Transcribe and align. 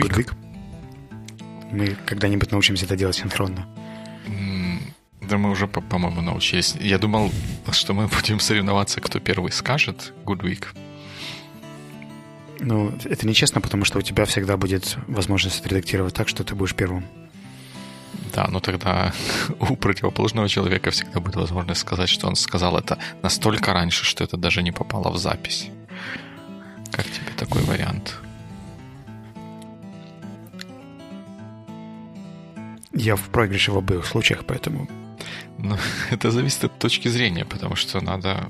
Goodweek. 0.00 0.32
Мы 1.72 1.96
когда-нибудь 2.06 2.52
научимся 2.52 2.84
это 2.84 2.96
делать 2.96 3.16
синхронно. 3.16 3.66
Да 5.20 5.38
мы 5.38 5.50
уже, 5.50 5.66
по-моему, 5.66 6.20
научились. 6.20 6.76
Я 6.78 6.98
думал, 6.98 7.32
что 7.72 7.94
мы 7.94 8.06
будем 8.06 8.38
соревноваться, 8.38 9.00
кто 9.00 9.18
первый 9.18 9.50
скажет 9.50 10.12
Good 10.24 10.42
Week. 10.42 10.66
Ну, 12.60 12.96
это 13.04 13.26
нечестно, 13.26 13.60
потому 13.60 13.84
что 13.84 13.98
у 13.98 14.02
тебя 14.02 14.24
всегда 14.24 14.56
будет 14.56 14.96
возможность 15.08 15.60
отредактировать 15.60 16.14
так, 16.14 16.28
что 16.28 16.44
ты 16.44 16.54
будешь 16.54 16.74
первым. 16.74 17.04
Да, 18.34 18.46
но 18.48 18.60
тогда 18.60 19.12
у 19.60 19.76
противоположного 19.76 20.48
человека 20.48 20.90
всегда 20.90 21.20
будет 21.20 21.36
возможность 21.36 21.80
сказать, 21.80 22.08
что 22.08 22.28
он 22.28 22.36
сказал 22.36 22.78
это 22.78 22.98
настолько 23.22 23.72
раньше, 23.72 24.04
что 24.04 24.24
это 24.24 24.36
даже 24.36 24.62
не 24.62 24.72
попало 24.72 25.10
в 25.10 25.18
запись. 25.18 25.68
Как 26.92 27.04
тебе 27.06 27.32
такой 27.36 27.62
вариант? 27.62 28.20
Я 33.06 33.14
в 33.14 33.28
проигрыше 33.28 33.70
в 33.70 33.76
обоих 33.76 34.04
случаях, 34.04 34.44
поэтому... 34.44 34.88
Ну, 35.58 35.78
это 36.10 36.32
зависит 36.32 36.64
от 36.64 36.76
точки 36.80 37.06
зрения, 37.06 37.44
потому 37.44 37.76
что 37.76 38.00
надо 38.00 38.48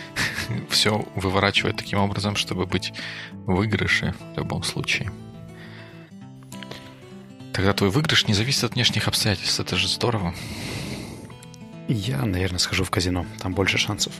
все 0.70 1.04
выворачивать 1.16 1.76
таким 1.76 1.98
образом, 1.98 2.36
чтобы 2.36 2.66
быть 2.66 2.92
в 3.32 3.56
выигрыше 3.56 4.14
в 4.34 4.38
любом 4.38 4.62
случае. 4.62 5.10
Тогда 7.52 7.72
твой 7.72 7.90
выигрыш 7.90 8.28
не 8.28 8.34
зависит 8.34 8.62
от 8.62 8.74
внешних 8.74 9.08
обстоятельств. 9.08 9.58
Это 9.58 9.74
же 9.74 9.88
здорово. 9.88 10.36
Я, 11.88 12.24
наверное, 12.24 12.60
схожу 12.60 12.84
в 12.84 12.90
казино. 12.90 13.26
Там 13.40 13.54
больше 13.54 13.76
шансов. 13.76 14.12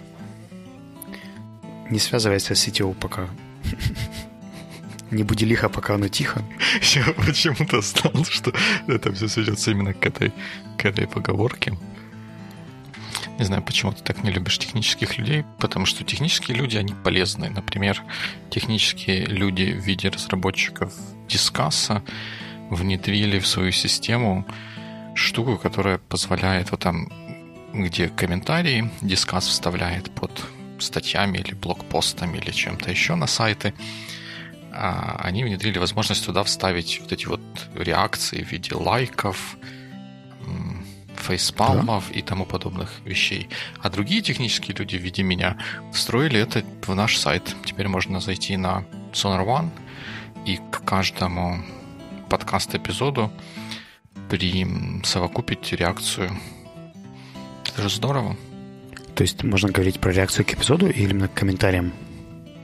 Не 1.90 2.00
связывайся 2.00 2.56
с 2.56 2.66
CTO 2.66 2.92
пока. 2.94 3.28
Не 5.10 5.24
буди 5.24 5.44
лихо, 5.44 5.68
пока 5.68 5.94
оно 5.94 6.08
тихо. 6.08 6.42
Я 6.94 7.04
почему-то 7.26 7.80
знал, 7.80 8.24
что 8.24 8.52
это 8.86 9.12
все 9.12 9.28
сведется 9.28 9.70
именно 9.70 9.92
к 9.92 10.06
этой, 10.06 10.32
к 10.78 10.84
этой 10.84 11.06
поговорке. 11.06 11.76
Не 13.38 13.44
знаю, 13.44 13.62
почему 13.62 13.92
ты 13.92 14.02
так 14.02 14.22
не 14.22 14.30
любишь 14.30 14.58
технических 14.58 15.18
людей, 15.18 15.44
потому 15.58 15.86
что 15.86 16.04
технические 16.04 16.58
люди, 16.58 16.76
они 16.76 16.94
полезны. 17.04 17.48
Например, 17.48 18.02
технические 18.50 19.24
люди 19.26 19.72
в 19.72 19.84
виде 19.84 20.10
разработчиков 20.10 20.92
дискаса 21.28 22.02
внедрили 22.70 23.38
в 23.38 23.46
свою 23.46 23.72
систему 23.72 24.46
штуку, 25.14 25.56
которая 25.56 25.98
позволяет 25.98 26.70
вот 26.70 26.80
там, 26.80 27.10
где 27.72 28.08
комментарии 28.08 28.90
дискас 29.00 29.46
вставляет 29.46 30.10
под 30.10 30.30
статьями 30.78 31.38
или 31.38 31.54
блокпостами 31.54 32.38
или 32.38 32.50
чем-то 32.50 32.90
еще 32.90 33.14
на 33.14 33.26
сайты, 33.26 33.74
они 34.72 35.44
внедрили 35.44 35.78
возможность 35.78 36.24
туда 36.24 36.44
вставить 36.44 37.00
вот 37.00 37.12
эти 37.12 37.26
вот 37.26 37.40
реакции 37.74 38.42
в 38.42 38.50
виде 38.50 38.74
лайков, 38.74 39.56
фейспалмов 41.16 42.08
да. 42.08 42.18
и 42.18 42.22
тому 42.22 42.46
подобных 42.46 43.00
вещей. 43.04 43.48
А 43.80 43.90
другие 43.90 44.22
технические 44.22 44.76
люди 44.76 44.96
в 44.96 45.02
виде 45.02 45.22
меня 45.22 45.56
встроили 45.92 46.40
это 46.40 46.64
в 46.86 46.94
наш 46.94 47.16
сайт. 47.16 47.54
Теперь 47.64 47.88
можно 47.88 48.20
зайти 48.20 48.56
на 48.56 48.84
Sonar 49.12 49.44
One 49.46 49.70
и 50.46 50.58
к 50.70 50.84
каждому 50.84 51.62
подкаст-эпизоду 52.28 53.30
присовокупить 54.28 55.72
реакцию. 55.72 56.30
Это 57.66 57.82
же 57.82 57.90
здорово. 57.90 58.36
То 59.14 59.22
есть 59.22 59.42
можно 59.42 59.70
говорить 59.70 60.00
про 60.00 60.12
реакцию 60.12 60.46
к 60.46 60.54
эпизоду 60.54 60.88
или 60.88 61.10
именно 61.10 61.28
к 61.28 61.34
комментариям? 61.34 61.92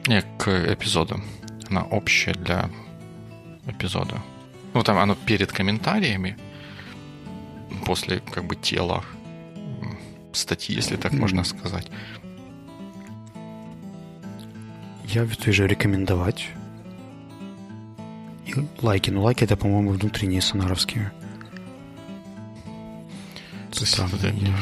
Не, 0.06 0.22
к 0.38 0.48
эпизоду. 0.72 1.20
Она 1.68 1.82
общая 1.82 2.32
для 2.34 2.70
эпизода. 3.66 4.22
Ну, 4.74 4.82
там 4.82 4.98
оно 4.98 5.14
перед 5.14 5.52
комментариями, 5.52 6.36
после 7.84 8.20
как 8.20 8.44
бы 8.44 8.56
тела 8.56 9.02
статьи, 10.32 10.74
если 10.74 10.96
так 10.96 11.12
можно 11.12 11.44
сказать. 11.44 11.86
Я 15.04 15.24
вижу 15.24 15.66
рекомендовать. 15.66 16.48
И 18.44 18.54
лайки. 18.82 19.10
Ну, 19.10 19.22
лайки 19.22 19.44
это, 19.44 19.56
по-моему, 19.56 19.92
внутренние 19.92 20.40
сонаровские. 20.40 21.12
Подожди, 23.70 24.52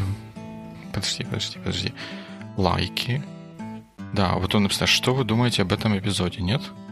подожди, 0.92 1.24
подожди, 1.24 1.58
подожди. 1.58 1.94
Лайки. 2.56 3.22
Да, 4.12 4.34
вот 4.34 4.54
он 4.54 4.64
написал, 4.64 4.86
что 4.86 5.14
вы 5.14 5.24
думаете 5.24 5.62
об 5.62 5.72
этом 5.72 5.98
эпизоде, 5.98 6.40
нет? 6.40 6.60
Нет. 6.60 6.83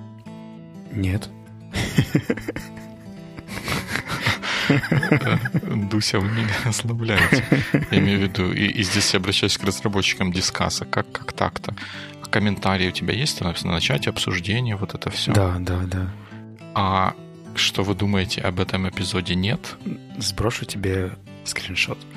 Дуся, 5.90 6.18
вы 6.18 6.28
меня 6.28 6.54
ослабляете. 6.64 7.44
Я 7.90 7.98
имею 7.98 8.20
в 8.20 8.22
виду, 8.22 8.52
и, 8.52 8.66
и 8.66 8.82
здесь 8.82 9.12
я 9.12 9.20
обращаюсь 9.20 9.58
к 9.58 9.64
разработчикам 9.64 10.32
дискаса. 10.32 10.84
Как, 10.84 11.10
как 11.12 11.32
так-то? 11.32 11.74
А 12.22 12.26
комментарии 12.26 12.88
у 12.88 12.92
тебя 12.92 13.14
есть? 13.14 13.40
Написано, 13.40 13.72
начать 13.72 14.06
обсуждение, 14.06 14.76
вот 14.76 14.94
это 14.94 15.10
все. 15.10 15.32
Да, 15.32 15.56
да, 15.58 15.80
да. 15.84 16.10
А 16.74 17.14
что 17.54 17.82
вы 17.82 17.94
думаете 17.94 18.40
об 18.40 18.60
этом 18.60 18.88
эпизоде 18.88 19.34
нет? 19.34 19.76
Сброшу 20.18 20.64
тебе 20.64 21.12
скриншот. 21.44 21.98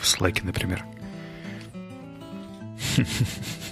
В 0.00 0.06
слайке, 0.06 0.42
например. 0.44 0.84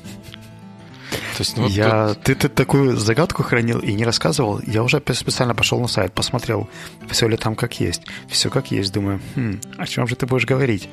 То 1.36 1.42
есть, 1.42 1.56
ну, 1.58 1.64
вот 1.64 1.72
я, 1.72 2.14
тут... 2.14 2.22
ты, 2.22 2.34
ты 2.34 2.48
такую 2.48 2.96
загадку 2.96 3.42
хранил 3.42 3.78
и 3.80 3.92
не 3.92 4.04
рассказывал. 4.04 4.58
Я 4.66 4.82
уже 4.82 5.02
специально 5.12 5.54
пошел 5.54 5.78
на 5.78 5.86
сайт, 5.86 6.14
посмотрел, 6.14 6.66
все 7.10 7.28
ли 7.28 7.36
там 7.36 7.54
как 7.54 7.78
есть. 7.78 8.04
Все 8.26 8.48
как 8.48 8.70
есть. 8.70 8.90
Думаю, 8.90 9.20
хм, 9.34 9.60
о 9.76 9.86
чем 9.86 10.08
же 10.08 10.16
ты 10.16 10.26
будешь 10.26 10.46
говорить? 10.46 10.88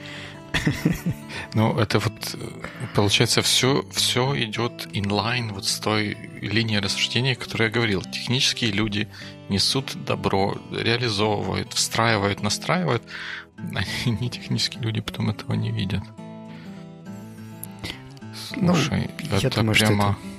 Ну, 1.54 1.78
это 1.78 2.00
вот, 2.00 2.36
получается, 2.96 3.44
все, 3.44 3.86
все 3.92 4.36
идет 4.44 4.88
инлайн 4.92 5.54
вот 5.54 5.66
с 5.66 5.80
той 5.80 6.18
линией 6.42 6.80
рассуждения, 6.80 7.36
которую 7.36 7.70
я 7.70 7.74
говорил. 7.74 8.02
Технические 8.02 8.72
люди 8.72 9.08
несут 9.50 9.94
добро, 10.06 10.58
реализовывают, 10.72 11.74
встраивают, 11.74 12.42
настраивают. 12.42 13.04
Они 13.58 14.18
не 14.20 14.30
технические 14.30 14.82
люди 14.82 15.00
потом 15.00 15.30
этого 15.30 15.54
не 15.54 15.72
видят. 15.72 16.02
Ну, 18.56 18.74
Слушай, 18.74 19.10
ну, 19.30 19.38
это 19.38 19.60
думаю, 19.60 19.76
прямо... 19.78 20.04
Это... 20.04 20.33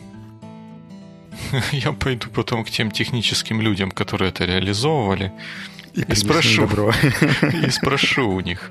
я 1.72 1.92
пойду 1.92 2.28
потом 2.30 2.64
к 2.64 2.70
тем 2.70 2.90
техническим 2.90 3.60
людям, 3.60 3.90
которые 3.90 4.30
это 4.30 4.44
реализовывали, 4.44 5.32
и, 5.94 6.02
и 6.02 6.14
спрошу, 6.14 6.66
и 7.66 7.70
спрошу 7.70 8.28
у 8.30 8.40
них, 8.40 8.70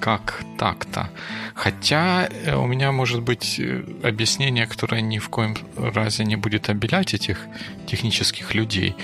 как 0.00 0.42
так-то? 0.58 1.10
Хотя 1.54 2.28
э, 2.28 2.56
у 2.56 2.66
меня 2.66 2.92
может 2.92 3.22
быть 3.22 3.58
э, 3.58 3.84
объяснение, 4.02 4.66
которое 4.66 5.00
ни 5.00 5.18
в 5.18 5.28
коем 5.28 5.56
разе 5.76 6.24
не 6.24 6.36
будет 6.36 6.68
обелять 6.68 7.14
этих 7.14 7.46
технических 7.86 8.54
людей, 8.54 8.94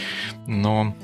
но 0.46 0.94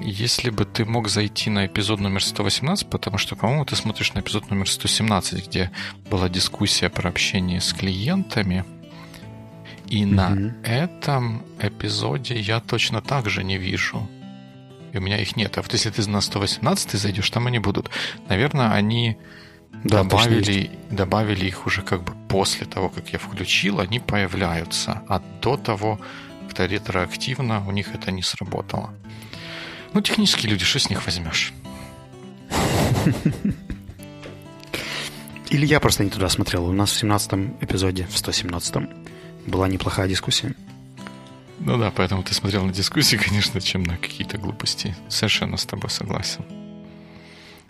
если 0.00 0.50
бы 0.50 0.64
ты 0.64 0.84
мог 0.84 1.08
зайти 1.08 1.50
на 1.50 1.66
эпизод 1.66 2.00
номер 2.00 2.22
118, 2.22 2.88
потому 2.88 3.18
что, 3.18 3.36
по-моему, 3.36 3.64
ты 3.64 3.74
смотришь 3.74 4.12
на 4.14 4.20
эпизод 4.20 4.48
номер 4.50 4.68
117, 4.68 5.46
где 5.46 5.70
была 6.08 6.28
дискуссия 6.28 6.88
про 6.88 7.08
общение 7.08 7.60
с 7.60 7.72
клиентами, 7.72 8.64
и 9.88 10.02
mm-hmm. 10.02 10.06
на 10.06 10.54
этом 10.64 11.42
эпизоде 11.60 12.38
я 12.38 12.60
точно 12.60 13.00
так 13.00 13.28
же 13.28 13.44
не 13.44 13.58
вижу. 13.58 14.08
И 14.92 14.98
у 14.98 15.00
меня 15.00 15.20
их 15.20 15.36
нет. 15.36 15.58
А 15.58 15.62
вот 15.62 15.72
если 15.72 15.90
ты 15.90 16.08
на 16.08 16.20
118 16.20 16.92
зайдешь, 16.92 17.30
там 17.30 17.46
они 17.46 17.58
будут. 17.58 17.90
Наверное, 18.28 18.72
они 18.72 19.18
да, 19.84 20.02
добавили, 20.02 20.70
добавили 20.90 21.46
их 21.46 21.66
уже 21.66 21.82
как 21.82 22.02
бы 22.04 22.14
после 22.28 22.66
того, 22.66 22.88
как 22.88 23.12
я 23.12 23.18
включил, 23.18 23.80
они 23.80 24.00
появляются. 24.00 25.02
А 25.08 25.22
до 25.42 25.56
того, 25.56 26.00
как-то 26.58 26.66
ретроактивно 26.66 27.66
у 27.66 27.70
них 27.70 27.94
это 27.94 28.10
не 28.10 28.22
сработало. 28.22 28.92
Ну, 29.92 30.00
технические 30.00 30.50
люди, 30.50 30.64
что 30.64 30.78
с 30.78 30.90
них 30.90 31.04
возьмешь? 31.06 31.52
Или 35.50 35.66
я 35.66 35.80
просто 35.80 36.04
не 36.04 36.10
туда 36.10 36.28
смотрел. 36.28 36.66
У 36.66 36.72
нас 36.72 36.90
в 36.90 37.02
17-м 37.02 37.56
эпизоде, 37.60 38.04
в 38.04 38.14
117-м, 38.14 38.90
была 39.48 39.68
неплохая 39.68 40.08
дискуссия. 40.08 40.54
Ну 41.60 41.76
да, 41.76 41.90
поэтому 41.90 42.22
ты 42.22 42.34
смотрел 42.34 42.64
на 42.64 42.72
дискуссии, 42.72 43.16
конечно, 43.28 43.60
чем 43.60 43.82
на 43.82 43.96
какие-то 43.96 44.38
глупости. 44.38 44.96
Совершенно 45.08 45.56
с 45.56 45.66
тобой 45.66 45.90
согласен. 45.90 46.44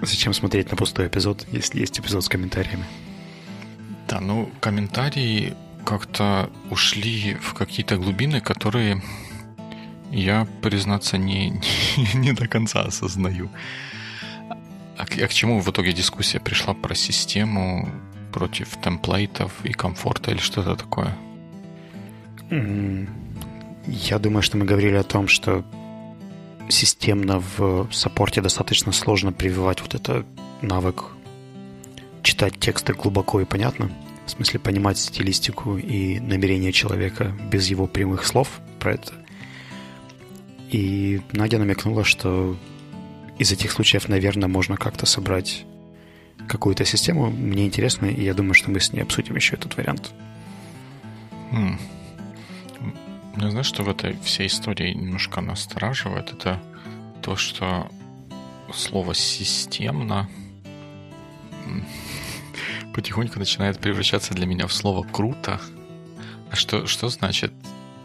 Зачем 0.00 0.32
смотреть 0.32 0.70
на 0.70 0.76
пустой 0.76 1.08
эпизод, 1.08 1.46
если 1.50 1.80
есть 1.80 1.98
эпизод 1.98 2.24
с 2.24 2.28
комментариями? 2.28 2.84
Да, 4.08 4.20
ну, 4.20 4.50
комментарии 4.60 5.54
как-то 5.84 6.50
ушли 6.70 7.34
в 7.34 7.54
какие-то 7.54 7.96
глубины, 7.96 8.40
которые 8.40 9.02
я, 10.10 10.46
признаться, 10.62 11.18
не, 11.18 11.50
не, 11.50 12.14
не 12.14 12.32
до 12.32 12.46
конца 12.46 12.82
осознаю. 12.82 13.50
А 14.96 15.06
к, 15.06 15.18
а 15.18 15.28
к 15.28 15.32
чему 15.32 15.60
в 15.60 15.70
итоге 15.70 15.92
дискуссия 15.92 16.40
пришла 16.40 16.74
про 16.74 16.94
систему 16.94 17.88
против 18.32 18.80
темплейтов 18.80 19.52
и 19.64 19.72
комфорта 19.72 20.30
или 20.30 20.38
что-то 20.38 20.76
такое? 20.76 21.16
Я 22.50 24.18
думаю, 24.18 24.42
что 24.42 24.56
мы 24.56 24.64
говорили 24.64 24.94
о 24.94 25.02
том, 25.02 25.28
что 25.28 25.64
системно 26.68 27.42
в 27.56 27.88
саппорте 27.92 28.40
достаточно 28.40 28.92
сложно 28.92 29.32
прививать 29.32 29.80
вот 29.80 29.94
это 29.94 30.24
навык 30.62 31.04
читать 32.22 32.58
тексты 32.58 32.92
глубоко 32.92 33.40
и 33.40 33.44
понятно. 33.44 33.90
В 34.26 34.30
смысле 34.30 34.60
понимать 34.60 34.98
стилистику 34.98 35.78
и 35.78 36.20
намерение 36.20 36.72
человека 36.72 37.34
без 37.50 37.68
его 37.68 37.86
прямых 37.86 38.26
слов 38.26 38.60
про 38.78 38.94
это. 38.94 39.12
И 40.70 41.22
Надя 41.32 41.58
намекнула, 41.58 42.04
что 42.04 42.56
из 43.38 43.52
этих 43.52 43.70
случаев, 43.70 44.08
наверное, 44.08 44.48
можно 44.48 44.76
как-то 44.76 45.06
собрать 45.06 45.64
какую-то 46.46 46.84
систему. 46.84 47.30
Мне 47.30 47.66
интересно, 47.66 48.06
и 48.06 48.22
я 48.22 48.34
думаю, 48.34 48.54
что 48.54 48.70
мы 48.70 48.80
с 48.80 48.92
ней 48.92 49.00
обсудим 49.00 49.36
еще 49.36 49.56
этот 49.56 49.76
вариант. 49.76 50.12
Хм. 51.50 51.78
Ну, 53.40 53.50
знаешь, 53.50 53.66
что 53.66 53.84
в 53.84 53.88
этой 53.88 54.18
всей 54.22 54.48
истории 54.48 54.92
немножко 54.92 55.40
настораживает? 55.40 56.32
Это 56.32 56.60
то, 57.22 57.36
что 57.36 57.88
слово 58.74 59.14
«системно» 59.14 60.28
потихоньку 62.94 63.38
начинает 63.38 63.78
превращаться 63.78 64.34
для 64.34 64.44
меня 64.44 64.66
в 64.66 64.72
слово 64.72 65.06
«круто». 65.06 65.60
А 66.50 66.56
что, 66.56 66.88
что 66.88 67.08
значит 67.08 67.52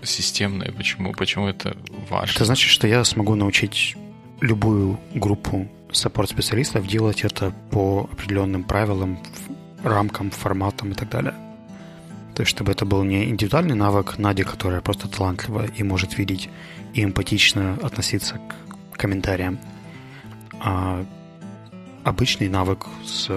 системное? 0.04 0.72
Почему, 0.72 1.14
почему 1.14 1.48
это 1.48 1.76
важно? 2.10 2.32
Это 2.36 2.46
значит, 2.46 2.70
что 2.70 2.88
я 2.88 3.04
смогу 3.04 3.34
научить 3.34 3.96
любую 4.40 5.00
группу 5.16 5.68
саппорт-специалистов 5.92 6.86
делать 6.86 7.24
это 7.24 7.52
по 7.72 8.08
определенным 8.12 8.64
правилам, 8.64 9.18
рамкам, 9.84 10.30
форматам 10.30 10.92
и 10.92 10.94
так 10.94 11.10
далее. 11.10 11.34
То 12.36 12.42
есть, 12.42 12.50
чтобы 12.50 12.72
это 12.72 12.86
был 12.86 13.04
не 13.04 13.26
индивидуальный 13.26 13.76
навык 13.76 14.18
Нади, 14.18 14.44
которая 14.44 14.82
просто 14.82 15.08
талантлива 15.08 15.66
и 15.66 15.84
может 15.84 16.18
видеть 16.18 16.50
и 16.94 17.04
эмпатично 17.04 17.78
относиться 17.84 18.40
к 18.92 18.98
комментариям, 18.98 19.60
а 20.60 21.06
обычный 22.04 22.50
навык 22.50 22.88
с 23.06 23.30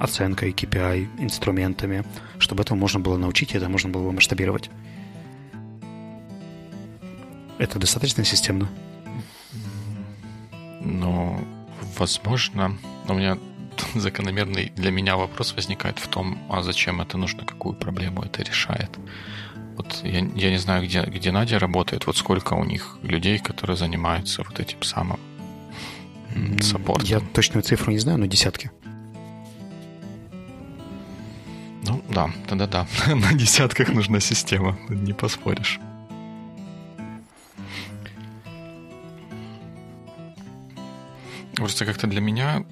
оценкой, 0.00 0.52
KPI, 0.52 1.08
инструментами, 1.18 2.04
чтобы 2.38 2.62
этого 2.62 2.78
можно 2.78 3.00
было 3.00 3.16
научить, 3.16 3.52
и 3.52 3.58
это 3.58 3.68
можно 3.68 3.90
было 3.90 4.10
масштабировать. 4.12 4.70
Это 7.58 7.78
достаточно 7.78 8.24
системно? 8.24 8.68
Ну, 10.80 11.44
возможно. 11.98 12.78
У 13.08 13.14
меня 13.14 13.36
закономерный 13.94 14.72
для 14.76 14.90
меня 14.90 15.16
вопрос 15.16 15.54
возникает 15.54 15.98
в 15.98 16.08
том, 16.08 16.38
а 16.48 16.62
зачем 16.62 17.00
это 17.00 17.18
нужно, 17.18 17.44
какую 17.44 17.74
проблему 17.74 18.22
это 18.22 18.42
решает. 18.42 18.90
Вот 19.76 20.00
я, 20.02 20.18
я 20.18 20.50
не 20.50 20.58
знаю, 20.58 20.84
где, 20.84 21.02
где 21.02 21.30
Надя 21.30 21.58
работает, 21.58 22.06
вот 22.06 22.16
сколько 22.16 22.54
у 22.54 22.64
них 22.64 22.98
людей, 23.02 23.38
которые 23.38 23.76
занимаются 23.76 24.42
вот 24.42 24.58
этим 24.60 24.82
самым 24.82 25.20
саппортом. 26.60 27.06
Я 27.06 27.20
точную 27.20 27.62
цифру 27.62 27.92
не 27.92 27.98
знаю, 27.98 28.18
но 28.18 28.26
десятки. 28.26 28.70
Ну 31.86 32.02
да, 32.10 32.30
тогда 32.46 32.66
да. 32.66 32.86
На 33.14 33.32
десятках 33.32 33.88
нужна 33.88 34.20
система, 34.20 34.76
не 34.88 35.12
поспоришь. 35.12 35.80
Просто 41.54 41.84
как-то 41.84 42.06
для 42.06 42.20
меня, 42.20 42.64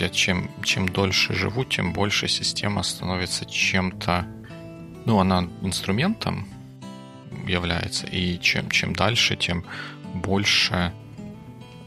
я 0.00 0.08
чем, 0.08 0.50
чем 0.62 0.88
дольше 0.88 1.34
живу, 1.34 1.64
тем 1.64 1.92
больше 1.92 2.28
система 2.28 2.82
становится 2.82 3.44
чем-то, 3.44 4.26
ну, 5.04 5.18
она 5.18 5.48
инструментом 5.62 6.48
является, 7.46 8.06
и 8.06 8.38
чем, 8.40 8.70
чем 8.70 8.94
дальше, 8.94 9.36
тем 9.36 9.64
больше 10.14 10.92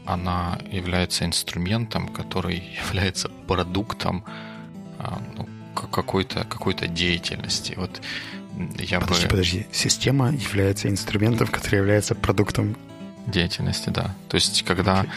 она 0.06 0.58
является 0.70 1.24
инструментом, 1.24 2.08
который 2.08 2.62
является 2.86 3.28
продуктом 3.28 4.24
а, 4.98 5.20
ну, 5.36 5.48
какой-то 5.74 6.44
какой 6.44 6.74
деятельности. 6.74 7.74
Вот 7.76 8.00
я 8.78 9.00
подожди, 9.00 9.24
бы... 9.24 9.30
подожди. 9.30 9.66
Система 9.72 10.30
является 10.30 10.88
инструментом, 10.88 11.48
который 11.48 11.76
является 11.76 12.14
продуктом 12.14 12.76
деятельности, 13.26 13.90
да. 13.90 14.14
То 14.28 14.36
есть, 14.36 14.62
когда 14.62 15.02
okay. 15.02 15.08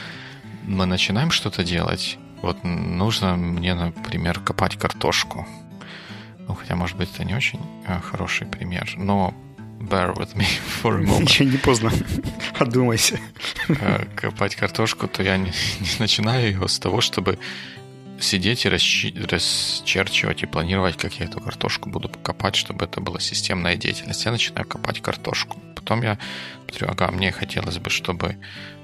мы 0.65 0.85
начинаем 0.85 1.29
что-то 1.31 1.63
делать, 1.63 2.17
вот 2.42 2.63
нужно 2.63 3.36
мне, 3.36 3.74
например, 3.74 4.39
копать 4.39 4.78
картошку. 4.78 5.48
Ну, 6.48 6.56
хотя, 6.56 6.75
может 6.75 6.98
быть, 6.98 7.10
это 7.13 7.25
не 7.25 7.36
очень 7.36 7.60
э, 7.88 8.00
хороший 8.00 8.48
пример, 8.48 8.89
но 8.95 9.34
bear 9.80 10.16
with 10.16 10.36
me 10.36 10.45
for 10.84 10.95
a 10.95 11.04
moment. 11.04 11.24
Еще 11.24 11.45
не 11.45 11.57
поздно. 11.57 11.92
Одумайся. 12.60 13.19
Э, 13.68 14.06
копать 14.16 14.56
картошку, 14.56 15.07
то 15.07 15.24
я 15.24 15.38
не, 15.38 15.51
не 15.80 16.00
начинаю 16.00 16.48
ее 16.51 16.68
с 16.68 16.80
того, 16.80 17.01
чтобы 17.01 17.38
сидеть 18.19 18.66
и 18.66 18.69
расчи- 18.69 19.13
расчерчивать 19.30 20.44
и 20.44 20.45
планировать, 20.45 20.98
как 20.98 21.13
я 21.19 21.25
эту 21.25 21.40
картошку 21.40 21.90
буду 21.90 22.10
копать, 22.10 22.56
чтобы 22.56 22.86
это 22.86 23.01
была 23.01 23.19
системная 23.19 23.75
деятельность. 23.75 24.25
Я 24.25 24.31
начинаю 24.31 24.66
копать 24.66 25.01
картошку. 25.01 25.60
Потом 25.75 26.01
я 26.01 26.18
смотрю, 26.66 26.88
ага, 26.90 27.12
мне 27.12 27.31
хотелось 27.31 27.78
бы, 27.78 27.90
чтобы 27.90 28.38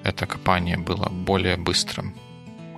это 0.03 0.25
копание 0.25 0.77
было 0.77 1.09
более 1.09 1.57
быстрым. 1.57 2.15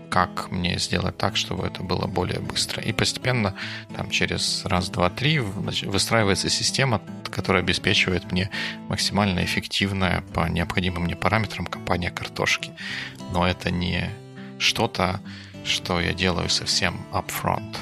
Как 0.09 0.51
мне 0.51 0.77
сделать 0.79 1.17
так, 1.17 1.35
чтобы 1.35 1.67
это 1.67 1.83
было 1.83 2.07
более 2.07 2.39
быстро? 2.39 2.81
И 2.81 2.93
постепенно, 2.93 3.55
там, 3.95 4.09
через 4.09 4.63
раз, 4.65 4.89
два, 4.89 5.09
три 5.09 5.39
выстраивается 5.39 6.49
система, 6.49 7.01
которая 7.31 7.63
обеспечивает 7.63 8.31
мне 8.31 8.49
максимально 8.87 9.43
эффективное 9.43 10.23
по 10.33 10.47
необходимым 10.47 11.03
мне 11.03 11.15
параметрам 11.15 11.65
копание 11.65 12.11
картошки. 12.11 12.71
Но 13.31 13.47
это 13.47 13.71
не 13.71 14.09
что-то, 14.59 15.19
что 15.65 15.99
я 15.99 16.13
делаю 16.13 16.49
совсем 16.49 17.05
upfront. 17.11 17.75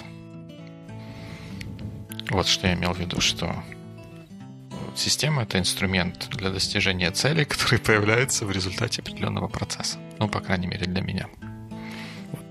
Вот 2.29 2.47
что 2.47 2.67
я 2.67 2.73
имел 2.73 2.93
в 2.93 2.99
виду, 2.99 3.21
что 3.21 3.55
система— 4.95 5.41
это 5.43 5.59
инструмент 5.59 6.29
для 6.31 6.49
достижения 6.49 7.11
целей, 7.11 7.45
который 7.45 7.79
появляется 7.79 8.45
в 8.45 8.51
результате 8.51 9.01
определенного 9.01 9.47
процесса. 9.47 9.97
Ну, 10.19 10.27
по 10.27 10.39
крайней 10.39 10.67
мере, 10.67 10.85
для 10.85 11.01
меня. 11.01 11.27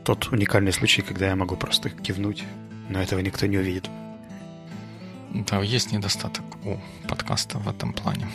Тот 0.04 0.32
уникальный 0.32 0.72
случай, 0.72 1.02
когда 1.02 1.28
я 1.28 1.36
могу 1.36 1.56
просто 1.56 1.90
кивнуть, 1.90 2.42
но 2.88 3.00
этого 3.00 3.20
никто 3.20 3.46
не 3.46 3.58
увидит. 3.58 3.88
Да, 5.32 5.62
есть 5.62 5.92
недостаток 5.92 6.44
у 6.64 6.78
подкаста 7.08 7.58
в 7.58 7.68
этом 7.68 7.92
плане. 7.92 8.26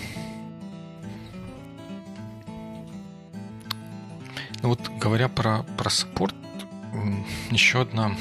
Ну 4.64 4.70
вот 4.70 4.90
говоря 5.00 5.28
про, 5.28 5.64
про 5.78 5.90
саппорт, 5.90 6.36
еще 7.52 7.82
одна 7.82 8.16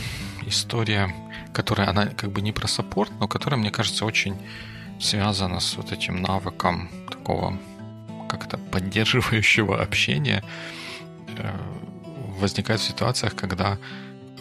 история, 0.44 1.14
которая, 1.52 1.88
она 1.88 2.06
как 2.06 2.32
бы 2.32 2.42
не 2.42 2.52
про 2.52 2.66
support, 2.66 3.10
но 3.18 3.28
которая, 3.28 3.58
мне 3.58 3.70
кажется, 3.70 4.04
очень 4.04 4.36
связана 5.00 5.60
с 5.60 5.76
вот 5.76 5.92
этим 5.92 6.20
навыком 6.20 6.90
такого 7.10 7.58
как-то 8.28 8.58
поддерживающего 8.58 9.80
общения, 9.82 10.44
э, 11.38 11.58
возникает 12.38 12.80
в 12.80 12.84
ситуациях, 12.84 13.34
когда 13.34 13.78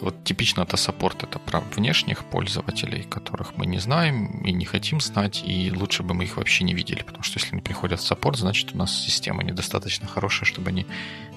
вот 0.00 0.24
типично 0.24 0.62
это 0.62 0.76
support, 0.76 1.22
это 1.22 1.38
про 1.38 1.60
внешних 1.60 2.24
пользователей, 2.24 3.04
которых 3.04 3.56
мы 3.56 3.66
не 3.66 3.78
знаем 3.78 4.42
и 4.44 4.52
не 4.52 4.66
хотим 4.66 5.00
знать, 5.00 5.42
и 5.44 5.72
лучше 5.74 6.02
бы 6.02 6.14
мы 6.14 6.24
их 6.24 6.36
вообще 6.36 6.64
не 6.64 6.74
видели, 6.74 7.02
потому 7.02 7.22
что 7.22 7.38
если 7.38 7.52
они 7.52 7.62
приходят 7.62 8.00
в 8.00 8.06
support, 8.06 8.36
значит 8.36 8.74
у 8.74 8.76
нас 8.76 8.92
система 8.92 9.42
недостаточно 9.42 10.06
хорошая, 10.06 10.46
чтобы 10.46 10.68
они 10.68 10.86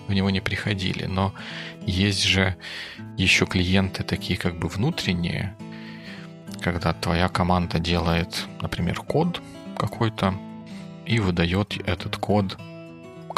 в 0.07 0.13
него 0.13 0.29
не 0.29 0.41
приходили. 0.41 1.05
Но 1.05 1.33
есть 1.85 2.23
же 2.23 2.57
еще 3.17 3.45
клиенты 3.45 4.03
такие 4.03 4.37
как 4.37 4.59
бы 4.59 4.67
внутренние, 4.67 5.55
когда 6.61 6.93
твоя 6.93 7.29
команда 7.29 7.79
делает, 7.79 8.45
например, 8.61 8.99
код 9.01 9.41
какой-то 9.77 10.33
и 11.05 11.19
выдает 11.19 11.77
этот 11.87 12.17
код 12.17 12.57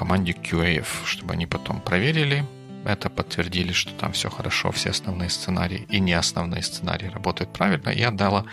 команде 0.02 0.32
QA, 0.32 0.84
чтобы 1.06 1.34
они 1.34 1.46
потом 1.46 1.80
проверили, 1.80 2.44
это 2.86 3.10
подтвердили, 3.10 3.74
что 3.74 3.94
там 3.94 4.12
все 4.12 4.30
хорошо, 4.30 4.72
все 4.72 4.90
основные 4.90 5.30
сценарии 5.30 5.86
и 5.90 6.00
не 6.00 6.14
основные 6.14 6.64
сценарии 6.64 7.08
работают 7.08 7.54
правильно, 7.54 7.90
и 7.90 8.02
отдала 8.02 8.46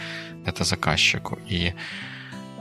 это 0.45 0.65
заказчику. 0.65 1.39
И 1.47 1.75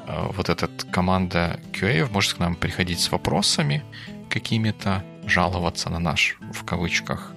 э, 0.07 0.27
вот 0.31 0.49
эта 0.49 0.67
команда 0.91 1.59
QA 1.73 2.11
может 2.11 2.33
к 2.33 2.39
нам 2.39 2.55
приходить 2.55 2.99
с 2.99 3.11
вопросами 3.11 3.83
какими-то, 4.29 5.03
жаловаться 5.25 5.89
на 5.89 5.99
наш, 5.99 6.37
в 6.53 6.63
кавычках, 6.63 7.33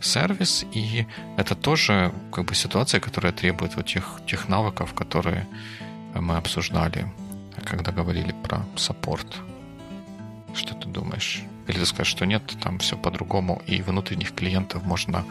сервис, 0.00 0.64
и 0.72 1.06
это 1.36 1.54
тоже 1.54 2.12
как 2.32 2.44
бы 2.44 2.54
ситуация, 2.54 3.00
которая 3.00 3.32
требует 3.32 3.76
вот 3.76 3.86
тех, 3.86 4.20
тех 4.26 4.48
навыков, 4.48 4.94
которые 4.94 5.46
мы 6.14 6.36
обсуждали, 6.36 7.06
когда 7.64 7.92
говорили 7.92 8.34
про 8.42 8.64
саппорт. 8.76 9.26
Что 10.54 10.74
ты 10.74 10.88
думаешь? 10.88 11.42
Или 11.72 11.80
ты 11.80 11.86
скажешь, 11.86 12.12
что 12.12 12.26
нет, 12.26 12.42
там 12.62 12.78
все 12.78 12.98
по-другому, 12.98 13.62
и 13.66 13.80
внутренних 13.80 14.34
клиентов 14.34 14.84
можно, 14.84 15.24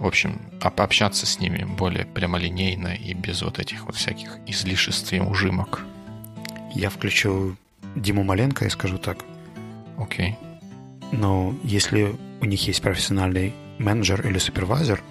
в 0.00 0.06
общем, 0.06 0.40
пообщаться 0.60 1.26
с 1.26 1.38
ними 1.38 1.62
более 1.64 2.04
прямолинейно 2.04 2.88
и 2.88 3.14
без 3.14 3.42
вот 3.42 3.60
этих 3.60 3.86
вот 3.86 3.94
всяких 3.94 4.38
излишеств 4.46 5.12
и 5.12 5.20
ужимок. 5.20 5.84
Я 6.74 6.90
включу 6.90 7.56
Диму 7.94 8.24
Маленко 8.24 8.66
и 8.66 8.68
скажу 8.68 8.98
так. 8.98 9.24
Окей. 9.96 10.30
Okay. 10.30 10.48
Но 11.12 11.54
если 11.62 12.16
у 12.40 12.44
них 12.44 12.66
есть 12.66 12.82
профессиональный 12.82 13.54
менеджер 13.78 14.26
или 14.26 14.38
супервайзер, 14.38 15.02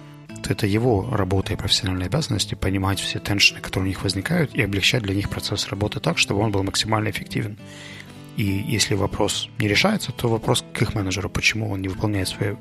то 0.42 0.52
это 0.52 0.66
его 0.66 1.08
работа 1.10 1.52
и 1.52 1.56
профессиональные 1.56 2.06
обязанности 2.06 2.54
понимать 2.54 3.00
все 3.00 3.18
теншины, 3.18 3.60
которые 3.60 3.86
у 3.86 3.88
них 3.88 4.02
возникают, 4.02 4.54
и 4.54 4.62
облегчать 4.62 5.02
для 5.02 5.14
них 5.14 5.28
процесс 5.28 5.68
работы 5.68 6.00
так, 6.00 6.18
чтобы 6.18 6.40
он 6.40 6.52
был 6.52 6.62
максимально 6.62 7.10
эффективен. 7.10 7.58
И 8.38 8.44
если 8.44 8.94
вопрос 8.94 9.48
не 9.58 9.66
решается, 9.66 10.12
то 10.12 10.28
вопрос 10.28 10.64
к 10.72 10.80
их 10.80 10.94
менеджеру, 10.94 11.28
почему 11.28 11.70
он 11.72 11.82
не 11.82 11.88
выполняет 11.88 12.28
свою 12.28 12.56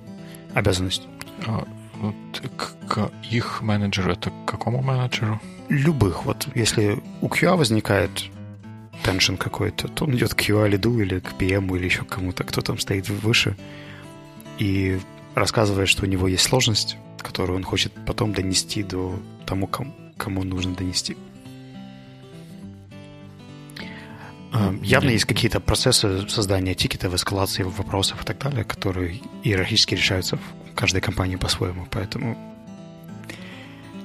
обязанность. 0.55 1.07
А, 1.45 1.67
вот, 1.99 2.15
к, 2.89 3.11
их 3.29 3.61
менеджеру, 3.61 4.11
это 4.11 4.31
к 4.31 4.45
какому 4.45 4.81
менеджеру? 4.81 5.39
Любых. 5.69 6.25
Вот 6.25 6.47
если 6.55 6.97
у 7.21 7.27
QA 7.27 7.55
возникает 7.55 8.09
теншн 9.03 9.35
какой-то, 9.35 9.87
то 9.87 10.05
он 10.05 10.15
идет 10.15 10.33
к 10.33 10.41
QA 10.41 10.67
лиду 10.67 10.99
или 10.99 11.19
к 11.19 11.33
PM 11.33 11.77
или 11.77 11.85
еще 11.85 12.03
кому-то, 12.03 12.43
кто 12.43 12.61
там 12.61 12.79
стоит 12.79 13.07
выше, 13.09 13.55
и 14.57 14.99
рассказывает, 15.35 15.89
что 15.89 16.05
у 16.05 16.09
него 16.09 16.27
есть 16.27 16.43
сложность, 16.43 16.97
которую 17.21 17.55
он 17.55 17.63
хочет 17.63 17.93
потом 18.03 18.33
донести 18.33 18.81
до 18.81 19.19
тому, 19.45 19.67
кому, 19.67 19.93
кому 20.17 20.43
нужно 20.43 20.73
донести. 20.73 21.15
Явно 24.81 25.09
есть 25.09 25.25
какие-то 25.25 25.59
процессы 25.59 26.27
создания 26.29 26.73
тикетов, 26.73 27.13
эскалации 27.13 27.63
вопросов 27.63 28.21
и 28.21 28.25
так 28.25 28.37
далее, 28.39 28.63
которые 28.63 29.21
иерархически 29.43 29.95
решаются 29.95 30.37
в 30.37 30.73
каждой 30.73 31.01
компании 31.01 31.35
по-своему. 31.35 31.87
Поэтому 31.91 32.37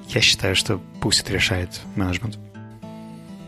я 0.08 0.20
считаю, 0.20 0.56
что 0.56 0.80
пусть 1.00 1.20
это 1.22 1.32
решает 1.32 1.80
менеджмент. 1.96 2.38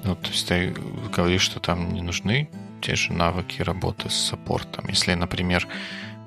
Ну, 0.05 0.15
то 0.17 0.29
есть 0.29 0.47
ты 0.47 0.75
говоришь, 1.15 1.43
что 1.43 1.61
там 1.61 1.93
не 1.95 2.03
нужны 2.03 2.49
те 2.81 2.95
же 2.95 3.13
навыки 3.13 3.63
работы 3.63 4.11
с 4.11 4.15
саппортом. 4.15 4.85
Если, 4.89 5.15
например, 5.15 5.67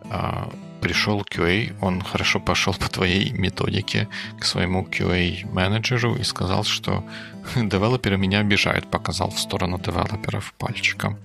а, 0.10 0.50
пришел 0.82 1.22
QA, 1.22 1.76
он 1.82 2.02
хорошо 2.02 2.40
пошел 2.40 2.74
по 2.74 2.90
твоей 2.90 3.32
методике 3.32 4.08
к 4.40 4.46
своему 4.46 4.84
QA-менеджеру 4.84 6.16
и 6.16 6.24
сказал, 6.24 6.64
что 6.64 7.04
девелоперы 7.56 8.18
меня 8.18 8.40
обижают, 8.40 8.90
показал 8.90 9.30
в 9.30 9.40
сторону 9.40 9.80
девелоперов 9.80 10.54
пальчиком. 10.58 11.18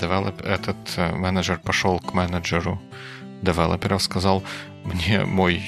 Девелоп... 0.00 0.40
Этот 0.42 0.76
э, 0.96 1.14
менеджер 1.14 1.58
пошел 1.58 1.98
к 1.98 2.14
менеджеру 2.14 2.80
девелоперов, 3.42 4.02
сказал, 4.02 4.42
мне 4.84 5.24
мой 5.24 5.62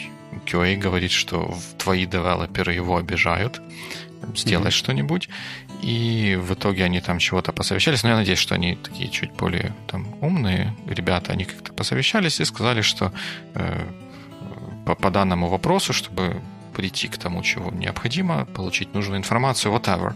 QA 0.47 0.76
говорит, 0.76 1.11
что 1.11 1.56
твои 1.78 2.06
девелоперы 2.06 2.73
его 2.75 2.97
обижают, 2.97 3.61
сделай 4.35 4.68
mm-hmm. 4.68 4.71
что-нибудь. 4.71 5.28
И 5.83 6.37
в 6.40 6.54
итоге 6.54 6.85
они 6.85 7.00
там 7.00 7.18
чего-то 7.18 7.52
посовещались. 7.52 8.02
Но 8.02 8.11
я 8.11 8.16
надеюсь, 8.16 8.38
что 8.38 8.54
они 8.54 8.76
такие 8.76 9.09
чуть 9.09 9.33
более 9.33 9.75
там 9.87 10.06
умные 10.21 10.75
ребята. 10.87 11.33
Они 11.33 11.45
как-то 11.45 11.73
посовещались 11.73 12.40
и 12.40 12.45
сказали, 12.45 12.80
что 12.80 13.12
э, 13.54 13.87
по, 14.87 14.95
по 14.95 15.11
данному 15.11 15.49
вопросу, 15.49 15.92
чтобы 15.92 16.40
прийти 16.76 17.09
к 17.09 17.16
тому, 17.16 17.42
чего 17.42 17.71
необходимо, 17.71 18.45
получить 18.45 18.95
нужную 18.95 19.18
информацию, 19.18 19.75
whatever, 19.75 20.14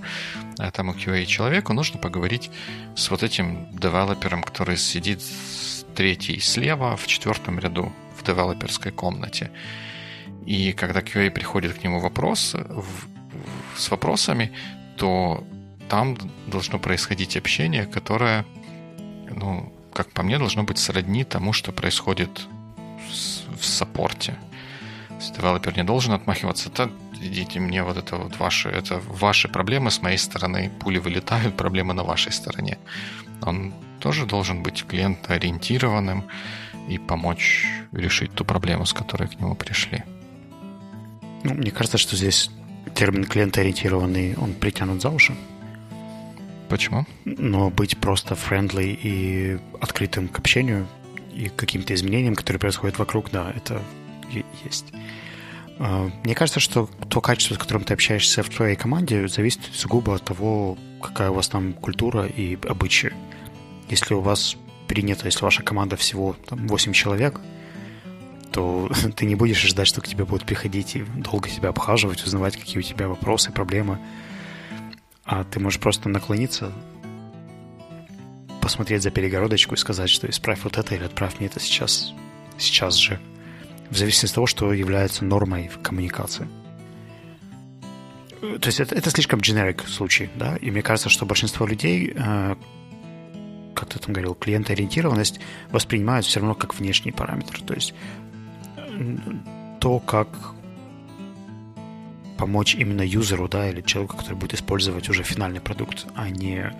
этому 0.59 0.93
QA-человеку 0.93 1.73
нужно 1.73 1.99
поговорить 1.99 2.51
с 2.97 3.11
вот 3.11 3.23
этим 3.23 3.67
девелопером, 3.73 4.43
который 4.43 4.77
сидит 4.77 5.23
третий 5.95 6.39
слева 6.41 6.97
в 6.97 7.07
четвертом 7.07 7.59
ряду 7.59 7.93
в 8.19 8.25
девелоперской 8.25 8.93
комнате. 8.93 9.51
И 10.45 10.73
когда 10.73 11.01
QA 11.01 11.31
приходит 11.31 11.79
к 11.79 11.83
нему 11.83 11.99
вопрос, 12.01 12.55
в, 12.55 13.09
с 13.77 13.91
вопросами, 13.91 14.53
то 15.01 15.43
там 15.89 16.15
должно 16.47 16.79
происходить 16.79 17.35
общение, 17.39 17.87
которое, 17.87 18.45
ну, 19.35 19.73
как 19.95 20.11
по 20.11 20.23
мне, 20.23 20.39
должно 20.39 20.63
быть 20.63 20.77
сродни 20.77 21.25
тому, 21.25 21.55
что 21.55 21.73
происходит 21.73 22.47
в 23.59 23.65
саппорте. 23.65 24.37
Девелопер 25.37 25.75
не 25.75 25.85
должен 25.85 26.13
отмахиваться. 26.13 26.71
Да, 26.77 26.91
идите 27.19 27.61
мне 27.61 27.83
вот 27.83 27.97
это 27.97 28.17
вот 28.17 28.39
ваши, 28.39 28.69
это 28.69 29.01
ваши 29.09 29.49
проблемы 29.49 29.91
с 29.91 30.03
моей 30.03 30.19
стороны, 30.19 30.71
пули 30.81 30.99
вылетают, 30.99 31.57
проблемы 31.57 31.95
на 31.95 32.05
вашей 32.05 32.33
стороне. 32.33 32.77
Он 33.41 33.73
тоже 34.01 34.27
должен 34.27 34.63
быть 34.63 34.85
клиентоориентированным 34.87 36.25
и 36.91 36.99
помочь 36.99 37.67
решить 37.93 38.35
ту 38.35 38.45
проблему, 38.45 38.85
с 38.85 38.93
которой 38.93 39.29
к 39.29 39.41
нему 39.41 39.55
пришли. 39.55 40.05
Ну, 41.43 41.55
мне 41.55 41.71
кажется, 41.71 41.97
что 41.97 42.17
здесь 42.17 42.51
термин 42.95 43.25
клиентоориентированный, 43.25 44.37
он 44.37 44.55
притянут 44.55 45.03
за 45.03 45.11
уши. 45.11 45.35
Почему? 46.69 47.05
Но 47.25 47.71
быть 47.71 47.99
просто 47.99 48.35
friendly 48.35 48.99
и 49.03 49.59
открытым 49.81 50.29
к 50.29 50.39
общению 50.39 50.87
и 51.35 51.49
к 51.49 51.57
каким-то 51.57 51.95
изменениям, 51.95 52.37
которые 52.37 52.61
происходят 52.61 52.99
вокруг, 52.99 53.31
да, 53.31 53.53
это 53.57 53.83
есть. 54.65 54.87
А, 55.79 56.11
мне 56.25 56.35
кажется, 56.35 56.61
что 56.61 56.89
то 57.09 57.21
качество, 57.21 57.55
с 57.55 57.59
которым 57.59 57.85
ты 57.85 57.95
общаешься 57.95 58.43
в 58.43 58.51
твоей 58.51 58.77
команде, 58.77 59.27
зависит 59.29 59.63
сугубо 59.73 60.15
от 60.15 60.25
того, 60.25 60.77
какая 61.03 61.31
у 61.31 61.35
вас 61.35 61.49
там 61.49 61.73
культура 61.73 62.27
и 62.27 62.59
обычаи. 62.69 63.13
Если 63.89 64.15
у 64.15 64.21
вас 64.21 64.57
принято, 64.87 65.27
если 65.27 65.43
ваша 65.43 65.63
команда 65.63 65.97
всего 65.97 66.37
там, 66.47 66.69
8 66.69 66.93
человек, 66.93 67.41
то 68.53 68.91
ты 69.17 69.27
не 69.27 69.35
будешь 69.35 69.63
ждать, 69.63 69.87
что 69.87 70.01
к 70.01 70.09
тебе 70.09 70.25
будут 70.25 70.47
приходить 70.47 70.97
и 70.97 71.03
долго 71.03 71.49
тебя 71.49 71.71
обхаживать, 71.71 72.25
узнавать, 72.25 72.57
какие 72.57 72.79
у 72.79 72.83
тебя 72.83 73.09
вопросы, 73.09 73.53
проблемы. 73.53 73.99
А 75.25 75.45
ты 75.45 75.61
можешь 75.61 75.81
просто 75.81 76.09
наклониться, 76.09 76.73
посмотреть 78.61 79.03
за 79.03 79.11
перегородочку 79.11 79.75
и 79.75 79.79
сказать, 79.79 80.11
что 80.11 80.29
исправь 80.29 80.61
вот 80.65 80.79
это 80.79 80.95
или 80.95 81.05
отправь 81.05 81.39
мне 81.39 81.49
это 81.49 81.61
сейчас, 81.61 82.13
сейчас 82.59 82.95
же. 82.95 83.21
В 83.91 83.97
зависимости 83.97 84.27
от 84.27 84.35
того, 84.35 84.47
что 84.47 84.73
является 84.73 85.25
нормой 85.25 85.69
в 85.69 85.81
коммуникации. 85.81 86.47
То 88.41 88.69
есть 88.69 88.81
это, 88.81 88.95
это 88.95 89.11
слишком 89.11 89.41
generic 89.41 89.87
случай, 89.87 90.31
да, 90.35 90.57
и 90.57 90.71
мне 90.71 90.83
кажется, 90.83 91.11
что 91.11 91.27
большинство 91.27 91.67
людей, 91.67 92.13
э, 92.15 92.57
как 93.75 93.89
ты 93.89 93.99
там 93.99 94.15
говорил, 94.15 94.35
клиентоориентированность 94.35 95.41
воспринимают 95.71 96.25
все 96.25 96.41
равно 96.41 96.55
как 96.55 96.75
внешний 96.75 97.13
параметр. 97.13 97.61
То 97.63 97.75
есть 97.75 97.93
то, 99.81 99.99
как 100.01 100.29
помочь 102.39 102.75
именно 102.75 103.03
юзеру, 103.03 103.49
да, 103.49 103.69
или 103.69 103.83
человеку, 103.83 104.17
который 104.17 104.35
будет 104.35 104.55
использовать 104.55 105.09
уже 105.09 105.23
финальный 105.23 105.61
продукт, 105.61 106.07
а 106.15 106.31
не 106.31 106.73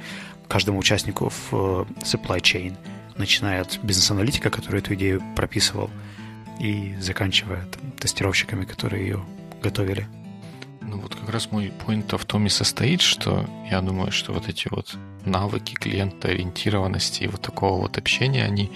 каждому 0.49 0.79
участнику 0.79 1.29
в 1.29 1.53
э, 1.53 1.85
supply 2.03 2.41
chain, 2.41 2.77
начиная 3.17 3.61
от 3.63 3.79
бизнес-аналитика, 3.83 4.51
который 4.51 4.81
эту 4.81 4.95
идею 4.95 5.23
прописывал, 5.37 5.91
и 6.59 6.95
заканчивая 6.99 7.65
там, 7.67 7.93
тестировщиками, 7.93 8.65
которые 8.65 9.03
ее 9.03 9.25
готовили. 9.63 10.07
Ну 10.81 10.99
вот 11.01 11.15
как 11.15 11.29
раз 11.29 11.51
мой 11.51 11.73
point 11.87 12.17
в 12.17 12.25
том 12.25 12.47
и 12.47 12.49
состоит, 12.49 13.01
что 13.01 13.49
я 13.71 13.81
думаю, 13.81 14.13
что 14.13 14.33
вот 14.33 14.49
эти 14.49 14.69
вот 14.71 14.97
навыки 15.25 15.75
клиента 15.75 16.29
ориентированности 16.29 17.25
и 17.25 17.27
вот 17.27 17.43
такого 17.43 17.83
вот 17.83 17.99
общения, 17.99 18.45
они 18.45 18.71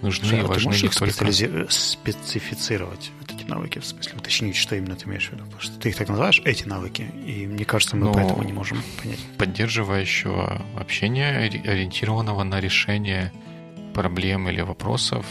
нужны 0.00 0.28
Слушай, 0.28 0.40
и 0.40 0.44
а 0.44 0.46
важны 0.46 0.72
ты 0.72 0.82
не 0.82 0.88
только... 0.88 1.12
Специализи... 1.12 1.66
специфицировать 1.68 3.10
вот 3.20 3.30
эти 3.30 3.44
навыки, 3.44 3.78
в 3.78 3.86
смысле 3.86 4.14
уточнить, 4.16 4.56
что 4.56 4.74
именно 4.76 4.96
ты 4.96 5.06
имеешь 5.06 5.28
в 5.28 5.32
виду? 5.32 5.44
Потому 5.44 5.60
что 5.60 5.78
ты 5.78 5.90
их 5.90 5.96
так 5.96 6.08
называешь, 6.08 6.40
эти 6.44 6.64
навыки, 6.64 7.02
и 7.26 7.46
мне 7.46 7.64
кажется, 7.64 7.96
мы 7.96 8.06
Но 8.06 8.14
поэтому 8.14 8.42
не 8.42 8.52
можем 8.52 8.82
понять. 9.02 9.20
Поддерживающего 9.36 10.62
общения, 10.78 11.36
ориентированного 11.36 12.42
на 12.42 12.60
решение 12.60 13.32
проблем 13.94 14.48
или 14.48 14.62
вопросов, 14.62 15.26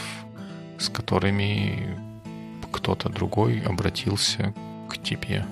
с 0.78 0.88
которыми 0.88 1.98
кто-то 2.72 3.08
другой 3.08 3.60
обратился 3.60 4.54
к 4.88 5.02
тебе, 5.02 5.44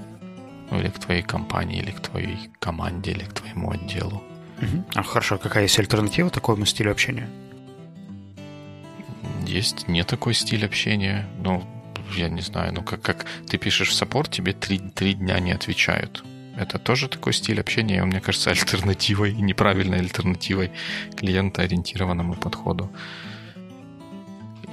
ну, 0.70 0.80
или 0.80 0.88
к 0.88 0.98
твоей 0.98 1.22
компании, 1.22 1.80
или 1.80 1.90
к 1.90 2.00
твоей 2.00 2.50
команде, 2.58 3.12
или 3.12 3.24
к 3.24 3.32
твоему 3.32 3.70
отделу. 3.70 4.22
Угу. 4.60 4.84
А 4.94 5.02
хорошо, 5.02 5.38
какая 5.38 5.64
есть 5.64 5.78
альтернатива 5.78 6.30
такому 6.30 6.66
стилю 6.66 6.92
общения? 6.92 7.28
есть 9.48 9.88
не 9.88 10.04
такой 10.04 10.34
стиль 10.34 10.64
общения. 10.64 11.26
Ну, 11.42 11.64
я 12.16 12.28
не 12.28 12.42
знаю, 12.42 12.72
ну 12.74 12.82
как, 12.82 13.02
как 13.02 13.26
ты 13.48 13.58
пишешь 13.58 13.90
в 13.90 13.94
саппорт, 13.94 14.30
тебе 14.30 14.52
три, 14.52 14.78
три 14.78 15.14
дня 15.14 15.40
не 15.40 15.52
отвечают. 15.52 16.24
Это 16.56 16.78
тоже 16.78 17.08
такой 17.08 17.32
стиль 17.32 17.60
общения, 17.60 18.02
он, 18.02 18.08
мне 18.08 18.20
кажется, 18.20 18.50
альтернативой, 18.50 19.32
неправильной 19.32 19.98
альтернативой 19.98 20.70
клиентоориентированному 21.16 22.34
подходу. 22.34 22.90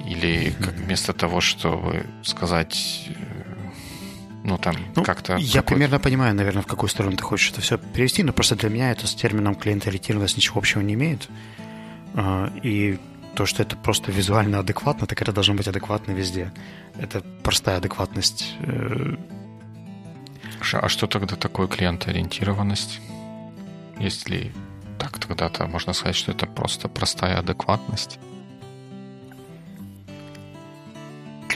Или 0.06 0.52
как 0.60 0.74
вместо 0.74 1.12
того, 1.12 1.40
чтобы 1.40 2.06
сказать, 2.22 3.08
э, 3.08 3.45
ну 4.46 4.58
там 4.58 4.76
ну, 4.94 5.02
как-то... 5.02 5.36
Я 5.36 5.60
какой... 5.60 5.74
примерно 5.74 5.98
понимаю, 5.98 6.34
наверное, 6.34 6.62
в 6.62 6.66
какую 6.66 6.88
сторону 6.88 7.16
ты 7.16 7.22
хочешь 7.22 7.50
это 7.50 7.60
все 7.60 7.78
перевести, 7.78 8.22
но 8.22 8.32
просто 8.32 8.54
для 8.54 8.68
меня 8.68 8.92
это 8.92 9.06
с 9.06 9.14
термином 9.14 9.54
клиентоориентированность 9.56 10.36
ничего 10.36 10.58
общего 10.58 10.80
не 10.80 10.94
имеет. 10.94 11.28
А, 12.14 12.52
и 12.62 12.98
то, 13.34 13.44
что 13.44 13.62
это 13.62 13.76
просто 13.76 14.12
визуально 14.12 14.60
адекватно, 14.60 15.06
так 15.06 15.20
это 15.20 15.32
должно 15.32 15.54
быть 15.54 15.68
адекватно 15.68 16.12
везде. 16.12 16.52
Это 16.98 17.22
простая 17.42 17.78
адекватность. 17.78 18.54
Э, 18.60 19.16
а 20.72 20.88
что 20.88 21.06
тогда 21.06 21.36
такое 21.36 21.66
клиентоориентированность? 21.66 23.00
Есть 23.98 24.30
ли 24.30 24.52
так 24.98 25.18
тогда-то 25.18 25.66
можно 25.66 25.92
сказать, 25.92 26.16
что 26.16 26.32
это 26.32 26.46
просто 26.46 26.88
простая 26.88 27.38
адекватность. 27.38 28.18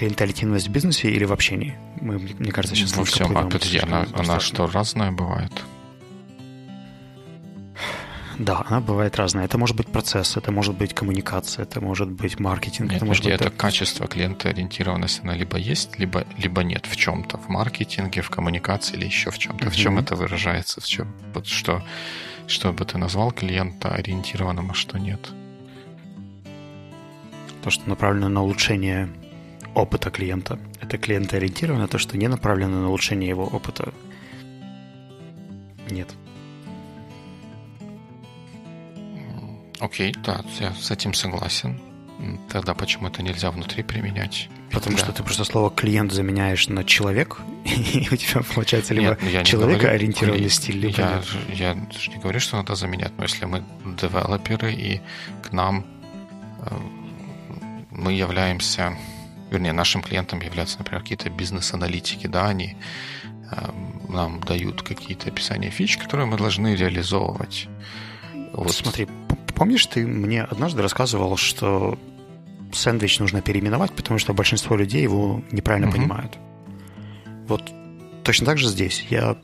Клиенталитивность 0.01 0.69
в 0.69 0.71
бизнесе 0.71 1.11
или 1.11 1.27
в 1.27 1.33
общении? 1.33 1.77
Мы, 2.01 2.19
мне 2.19 2.51
кажется, 2.53 2.75
сейчас 2.75 2.97
Во 2.97 3.05
всем, 3.05 3.37
а 3.37 3.43
подожди, 3.43 3.77
она, 3.77 4.07
она 4.15 4.41
что, 4.41 4.67
разная 4.67 5.13
бывает? 5.13 5.53
Да, 8.39 8.65
она 8.67 8.81
бывает 8.81 9.17
разная. 9.17 9.45
Это 9.45 9.59
может 9.59 9.77
быть 9.77 9.89
процесс, 9.89 10.39
это 10.39 10.51
может 10.53 10.75
быть 10.75 10.95
коммуникация, 10.95 11.65
это 11.65 11.83
может 11.83 12.09
быть 12.09 12.41
маркетинг. 12.41 12.89
Нет, 12.89 12.97
это, 12.97 13.05
может 13.05 13.25
быть... 13.25 13.35
это 13.35 13.51
качество 13.51 14.07
клиентоориентированности, 14.07 15.21
она 15.23 15.35
либо 15.35 15.59
есть, 15.59 15.99
либо, 15.99 16.25
либо 16.39 16.63
нет 16.63 16.87
в 16.87 16.97
чем-то, 16.97 17.37
в 17.37 17.51
маркетинге, 17.51 18.23
в 18.23 18.31
коммуникации 18.31 18.97
или 18.97 19.05
еще 19.05 19.31
в 19.31 19.37
чем-то. 19.37 19.67
Uh-huh. 19.67 19.71
В 19.71 19.77
чем 19.77 19.99
это 19.99 20.17
выражается? 20.17 20.81
В 20.81 20.87
чем, 20.87 21.15
вот 21.35 21.47
что, 21.47 21.83
что 22.47 22.73
бы 22.73 22.87
ты 22.87 22.97
назвал 22.97 23.33
клиентоориентированным, 23.33 24.71
а 24.71 24.73
что 24.73 24.99
нет? 24.99 25.21
То, 27.63 27.69
что 27.69 27.87
направлено 27.87 28.31
на 28.31 28.43
улучшение 28.43 29.11
опыта 29.75 30.11
клиента. 30.11 30.59
Это 30.81 30.99
клиентоориентировано, 30.99 31.89
то, 31.89 31.99
что 31.99 32.17
не 32.17 32.29
направлено 32.29 32.81
на 32.81 32.89
улучшение 32.89 33.29
его 33.29 33.45
опыта. 33.45 33.93
Нет. 35.91 36.09
Окей, 39.81 40.15
да, 40.25 40.45
я 40.61 40.73
с 40.75 40.91
этим 40.91 41.15
согласен. 41.15 41.81
Тогда 42.51 42.75
почему 42.75 43.09
это 43.09 43.23
нельзя 43.23 43.51
внутри 43.51 43.83
применять? 43.83 44.51
Потому 44.71 44.97
да. 44.97 45.05
что 45.05 45.13
ты 45.13 45.23
просто 45.23 45.45
слово 45.45 45.71
клиент 45.71 46.13
заменяешь 46.13 46.69
на 46.69 46.85
человек, 46.85 47.41
и 47.65 48.07
у 48.11 48.17
тебя 48.17 48.43
получается 48.43 48.93
либо 48.93 49.17
Нет, 49.23 49.47
человекоориентированный 49.47 50.39
говорю, 50.39 50.51
стиль, 50.51 50.79
либо 50.79 50.99
я, 50.99 51.23
я 51.49 51.75
же 51.75 52.11
не 52.11 52.19
говорю, 52.19 52.39
что 52.39 52.59
надо 52.59 52.75
заменять, 52.75 53.13
но 53.17 53.25
если 53.25 53.47
мы 53.47 53.65
девелоперы, 53.85 54.73
и 54.73 55.01
к 55.43 55.53
нам 55.53 55.87
э, 56.63 56.77
мы 57.91 58.13
являемся, 58.13 58.97
вернее, 59.51 59.73
нашим 59.73 60.03
клиентом 60.03 60.41
являются, 60.41 60.79
например, 60.79 61.03
какие-то 61.03 61.31
бизнес-аналитики, 61.31 62.27
да, 62.27 62.49
они 62.49 62.77
э, 63.51 63.71
нам 64.09 64.41
дают 64.41 64.83
какие-то 64.83 65.29
описания 65.29 65.71
фич, 65.71 65.99
которые 65.99 66.27
мы 66.27 66.37
должны 66.37 66.75
реализовывать. 66.75 67.69
Вот. 68.53 68.73
Смотри, 68.73 69.07
Помнишь, 69.61 69.85
ты 69.85 70.07
мне 70.07 70.43
однажды 70.43 70.81
рассказывал, 70.81 71.37
что 71.37 71.99
сэндвич 72.73 73.19
нужно 73.19 73.43
переименовать, 73.43 73.93
потому 73.93 74.19
что 74.19 74.33
большинство 74.33 74.75
людей 74.75 75.03
его 75.03 75.43
неправильно 75.51 75.89
угу. 75.89 75.99
понимают. 75.99 76.39
Вот 77.47 77.71
точно 78.25 78.47
так 78.47 78.57
же 78.57 78.69
здесь. 78.69 79.07
Я 79.11 79.37